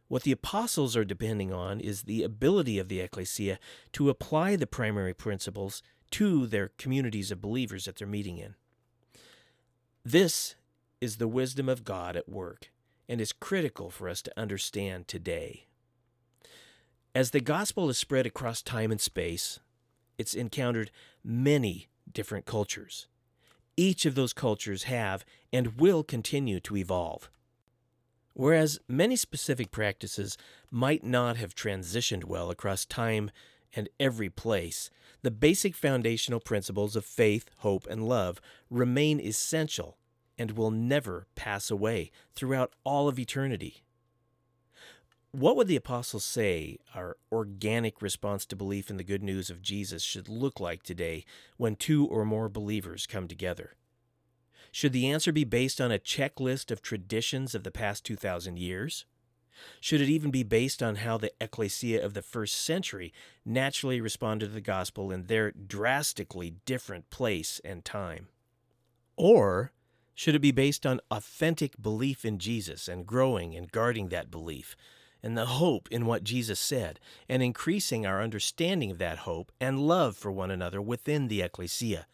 What 0.07 0.23
the 0.23 0.31
apostles 0.31 0.95
are 0.95 1.03
depending 1.03 1.51
on 1.51 1.81
is 1.81 2.03
the 2.03 2.23
ability 2.23 2.79
of 2.79 2.87
the 2.87 3.01
ecclesia 3.01 3.59
to 3.91 4.09
apply 4.09 4.55
the 4.55 4.65
primary 4.65 5.13
principles 5.13 5.83
to 6.11 6.47
their 6.47 6.71
communities 6.77 7.31
of 7.31 7.41
believers 7.41 7.83
that 7.83 7.97
they're 7.97 8.07
meeting 8.07 8.37
in. 8.37 8.55
This 10.05 10.55
is 11.01 11.17
the 11.17 11.27
wisdom 11.27 11.67
of 11.67 11.83
God 11.83 12.15
at 12.15 12.29
work 12.29 12.71
and 13.09 13.19
is 13.19 13.33
critical 13.33 13.89
for 13.89 14.07
us 14.07 14.21
to 14.21 14.39
understand 14.39 15.09
today. 15.09 15.65
As 17.13 17.31
the 17.31 17.41
gospel 17.41 17.89
is 17.89 17.97
spread 17.97 18.25
across 18.25 18.61
time 18.61 18.89
and 18.89 19.01
space, 19.01 19.59
it's 20.17 20.33
encountered 20.33 20.91
many 21.25 21.89
different 22.09 22.45
cultures. 22.45 23.07
Each 23.78 24.05
of 24.05 24.15
those 24.15 24.34
cultures 24.34 24.84
have 24.84 25.26
and 25.51 25.80
will 25.80 26.03
continue 26.03 26.59
to 26.61 26.78
evolve. 26.78 27.30
Whereas 28.34 28.80
many 28.88 29.15
specific 29.15 29.71
practices 29.71 30.38
might 30.69 31.03
not 31.03 31.38
have 31.38 31.55
transitioned 31.55 32.26
well 32.26 32.49
across 32.49 32.86
time 32.86 33.32
and 33.73 33.89
every 33.99 34.30
place, 34.30 34.89
the 35.21 35.32
basic 35.32 35.76
foundational 35.76 36.39
principles 36.39 36.95
of 36.95 37.05
faith, 37.05 37.49
hope, 37.57 37.88
and 37.89 38.07
love 38.07 38.39
remain 38.69 39.19
essential 39.19 39.97
and 40.38 40.51
will 40.51 40.71
never 40.71 41.28
pass 41.36 41.71
away 41.71 42.11
throughout 42.36 42.73
all 42.84 43.07
of 43.07 43.19
eternity. 43.19 43.84
What 45.36 45.57
would 45.57 45.67
the 45.67 45.75
apostles 45.75 46.23
say 46.23 46.77
our 46.93 47.17
organic 47.29 48.01
response 48.01 48.45
to 48.45 48.55
belief 48.55 48.89
in 48.89 48.95
the 48.95 49.03
good 49.03 49.21
news 49.21 49.49
of 49.49 49.61
Jesus 49.61 50.01
should 50.01 50.29
look 50.29 50.61
like 50.61 50.81
today 50.81 51.25
when 51.57 51.75
two 51.75 52.07
or 52.07 52.23
more 52.23 52.47
believers 52.47 53.05
come 53.05 53.27
together? 53.27 53.75
Should 54.71 54.93
the 54.93 55.11
answer 55.11 55.33
be 55.33 55.43
based 55.43 55.81
on 55.81 55.91
a 55.91 55.99
checklist 55.99 56.71
of 56.71 56.81
traditions 56.81 57.53
of 57.53 57.65
the 57.65 57.71
past 57.71 58.05
2,000 58.05 58.57
years? 58.57 59.03
Should 59.81 59.99
it 59.99 60.07
even 60.07 60.31
be 60.31 60.43
based 60.43 60.81
on 60.81 60.95
how 60.95 61.17
the 61.17 61.33
ecclesia 61.41 62.01
of 62.01 62.13
the 62.13 62.21
first 62.21 62.55
century 62.55 63.11
naturally 63.43 63.99
responded 63.99 64.45
to 64.45 64.53
the 64.53 64.61
gospel 64.61 65.11
in 65.11 65.25
their 65.25 65.51
drastically 65.51 66.55
different 66.63 67.09
place 67.09 67.59
and 67.65 67.83
time? 67.83 68.29
Or 69.17 69.73
should 70.13 70.36
it 70.36 70.39
be 70.39 70.53
based 70.53 70.86
on 70.86 71.01
authentic 71.11 71.73
belief 71.81 72.23
in 72.23 72.39
Jesus 72.39 72.88
and 72.88 73.05
growing 73.05 73.53
and 73.53 73.69
guarding 73.69 74.07
that 74.07 74.31
belief, 74.31 74.77
and 75.26 75.36
the 75.36 75.47
hope 75.47 75.88
in 75.89 76.05
what 76.05 76.23
Jesus 76.23 76.59
said, 76.59 76.99
and 77.28 77.41
increasing 77.41 78.05
our 78.05 78.21
understanding 78.21 78.91
of 78.91 78.99
that 78.99 79.17
hope 79.19 79.51
and 79.59 79.80
love 79.80 80.15
for 80.15 80.32
one 80.32 80.51
another 80.51 80.80
within 80.80 81.30
the 81.30 81.41
ecclesia? 81.41 82.05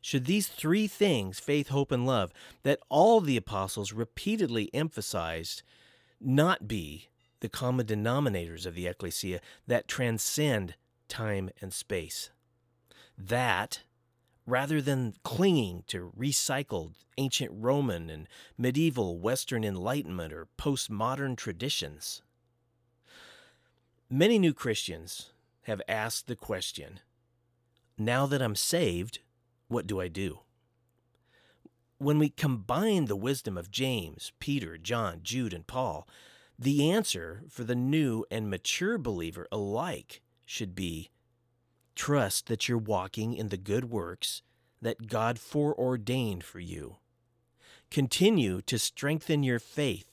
Should 0.00 0.24
these 0.24 0.48
three 0.48 0.86
things, 0.86 1.38
faith, 1.38 1.68
hope, 1.68 1.92
and 1.92 2.06
love, 2.06 2.32
that 2.62 2.80
all 2.88 3.20
the 3.20 3.36
apostles 3.36 3.92
repeatedly 3.92 4.70
emphasized, 4.72 5.62
not 6.18 6.66
be 6.66 7.10
the 7.40 7.50
common 7.50 7.84
denominators 7.84 8.64
of 8.64 8.74
the 8.74 8.86
ecclesia 8.86 9.40
that 9.66 9.86
transcend 9.86 10.76
time 11.08 11.50
and 11.60 11.74
space? 11.74 12.30
That, 13.18 13.82
rather 14.46 14.80
than 14.80 15.12
clinging 15.24 15.84
to 15.88 16.10
recycled 16.18 16.94
ancient 17.18 17.52
Roman 17.54 18.08
and 18.08 18.26
medieval 18.56 19.18
Western 19.18 19.62
Enlightenment 19.62 20.32
or 20.32 20.48
postmodern 20.56 21.36
traditions. 21.36 22.22
Many 24.12 24.40
new 24.40 24.52
Christians 24.52 25.30
have 25.62 25.80
asked 25.88 26.26
the 26.26 26.34
question 26.34 26.98
now 27.96 28.26
that 28.26 28.42
I'm 28.42 28.56
saved, 28.56 29.20
what 29.68 29.86
do 29.86 30.00
I 30.00 30.08
do? 30.08 30.40
When 31.98 32.18
we 32.18 32.28
combine 32.28 33.04
the 33.04 33.14
wisdom 33.14 33.56
of 33.56 33.70
James, 33.70 34.32
Peter, 34.40 34.76
John, 34.76 35.20
Jude, 35.22 35.54
and 35.54 35.64
Paul, 35.64 36.08
the 36.58 36.90
answer 36.90 37.44
for 37.48 37.62
the 37.62 37.76
new 37.76 38.24
and 38.32 38.50
mature 38.50 38.98
believer 38.98 39.46
alike 39.52 40.22
should 40.44 40.74
be 40.74 41.10
trust 41.94 42.48
that 42.48 42.68
you're 42.68 42.78
walking 42.78 43.34
in 43.34 43.50
the 43.50 43.56
good 43.56 43.90
works 43.92 44.42
that 44.82 45.06
God 45.06 45.38
foreordained 45.38 46.42
for 46.42 46.58
you. 46.58 46.96
Continue 47.92 48.60
to 48.62 48.76
strengthen 48.76 49.44
your 49.44 49.60
faith 49.60 50.09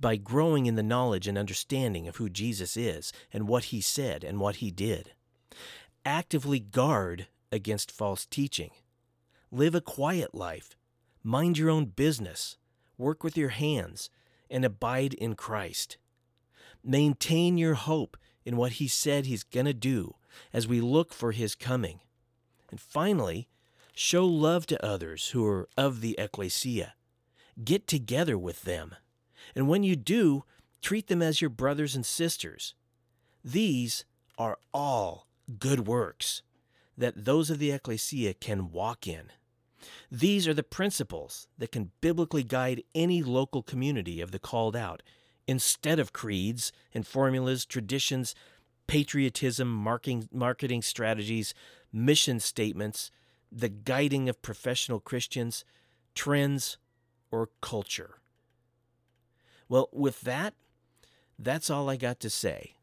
by 0.00 0.16
growing 0.16 0.66
in 0.66 0.76
the 0.76 0.82
knowledge 0.82 1.28
and 1.28 1.36
understanding 1.36 2.08
of 2.08 2.16
who 2.16 2.28
Jesus 2.28 2.76
is 2.76 3.12
and 3.32 3.46
what 3.46 3.64
he 3.64 3.80
said 3.80 4.24
and 4.24 4.40
what 4.40 4.56
he 4.56 4.70
did. 4.70 5.12
Actively 6.04 6.58
guard 6.58 7.26
against 7.52 7.92
false 7.92 8.24
teaching. 8.26 8.70
Live 9.50 9.74
a 9.74 9.80
quiet 9.80 10.34
life. 10.34 10.76
Mind 11.22 11.58
your 11.58 11.70
own 11.70 11.86
business. 11.86 12.56
Work 12.96 13.22
with 13.22 13.36
your 13.36 13.48
hands 13.50 14.08
and 14.50 14.64
abide 14.64 15.14
in 15.14 15.34
Christ. 15.34 15.98
Maintain 16.82 17.58
your 17.58 17.74
hope 17.74 18.16
in 18.44 18.56
what 18.56 18.72
He 18.72 18.88
said 18.88 19.26
He's 19.26 19.42
going 19.42 19.66
to 19.66 19.74
do 19.74 20.16
as 20.52 20.66
we 20.66 20.80
look 20.80 21.12
for 21.12 21.32
His 21.32 21.54
coming. 21.54 22.00
And 22.70 22.80
finally, 22.80 23.48
show 23.94 24.24
love 24.24 24.66
to 24.66 24.84
others 24.84 25.30
who 25.30 25.44
are 25.46 25.68
of 25.76 26.00
the 26.00 26.18
ecclesia. 26.18 26.94
Get 27.62 27.86
together 27.86 28.38
with 28.38 28.62
them. 28.62 28.94
And 29.54 29.68
when 29.68 29.82
you 29.82 29.96
do, 29.96 30.44
treat 30.82 31.08
them 31.08 31.22
as 31.22 31.40
your 31.40 31.50
brothers 31.50 31.94
and 31.94 32.04
sisters. 32.04 32.74
These 33.44 34.04
are 34.38 34.58
all 34.72 35.26
good 35.58 35.86
works 35.86 36.42
that 36.96 37.24
those 37.24 37.50
of 37.50 37.58
the 37.58 37.72
ecclesia 37.72 38.34
can 38.34 38.70
walk 38.70 39.06
in. 39.06 39.32
These 40.10 40.46
are 40.46 40.54
the 40.54 40.62
principles 40.62 41.48
that 41.56 41.72
can 41.72 41.92
biblically 42.00 42.42
guide 42.42 42.82
any 42.94 43.22
local 43.22 43.62
community 43.62 44.20
of 44.20 44.30
the 44.30 44.38
called 44.38 44.76
out, 44.76 45.02
instead 45.46 45.98
of 45.98 46.12
creeds 46.12 46.72
and 46.92 47.06
formulas, 47.06 47.64
traditions, 47.64 48.34
patriotism, 48.86 49.72
marking, 49.72 50.28
marketing 50.32 50.82
strategies, 50.82 51.54
mission 51.92 52.38
statements, 52.38 53.10
the 53.50 53.68
guiding 53.68 54.28
of 54.28 54.42
professional 54.42 55.00
Christians, 55.00 55.64
trends, 56.14 56.76
or 57.30 57.48
culture. 57.60 58.19
Well, 59.70 59.88
with 59.92 60.22
that, 60.22 60.54
that's 61.38 61.70
all 61.70 61.88
I 61.88 61.96
got 61.96 62.18
to 62.20 62.28
say. 62.28 62.74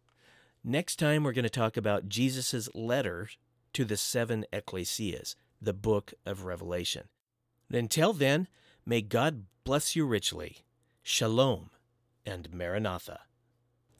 Next 0.63 0.95
time, 0.95 1.23
we're 1.23 1.33
going 1.33 1.43
to 1.43 1.49
talk 1.49 1.75
about 1.75 2.09
Jesus' 2.09 2.69
letter 2.73 3.29
to 3.73 3.85
the 3.85 3.97
seven 3.97 4.45
ecclesias 4.51 5.35
the 5.61 5.73
book 5.73 6.13
of 6.25 6.45
Revelation. 6.45 7.09
Until 7.69 8.13
then, 8.13 8.47
may 8.85 9.01
God 9.01 9.43
bless 9.63 9.95
you 9.95 10.05
richly. 10.05 10.59
Shalom 11.03 11.71
and 12.25 12.53
Maranatha. 12.53 13.21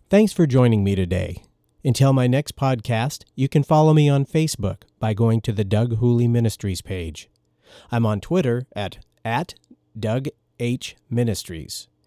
Thanks 0.10 0.32
for 0.32 0.48
joining 0.48 0.84
me 0.84 0.96
today. 0.96 1.44
Until 1.84 2.14
my 2.14 2.28
next 2.28 2.56
podcast, 2.56 3.26
you 3.36 3.50
can 3.50 3.64
follow 3.64 3.94
me 3.94 4.08
on 4.08 4.26
Facebook 4.26 4.84
by 5.00 5.14
going 5.14 5.42
to 5.42 5.52
the 5.52 5.66
Doug 5.66 5.98
Hooley 5.98 6.28
Ministries 6.28 6.82
page. 6.82 7.30
I'm 7.92 8.06
on 8.06 8.22
Twitter 8.22 8.66
at, 8.76 9.00
at 9.26 9.56
Doug 10.00 10.28
H. 10.60 10.96
Ministries, 11.10 11.88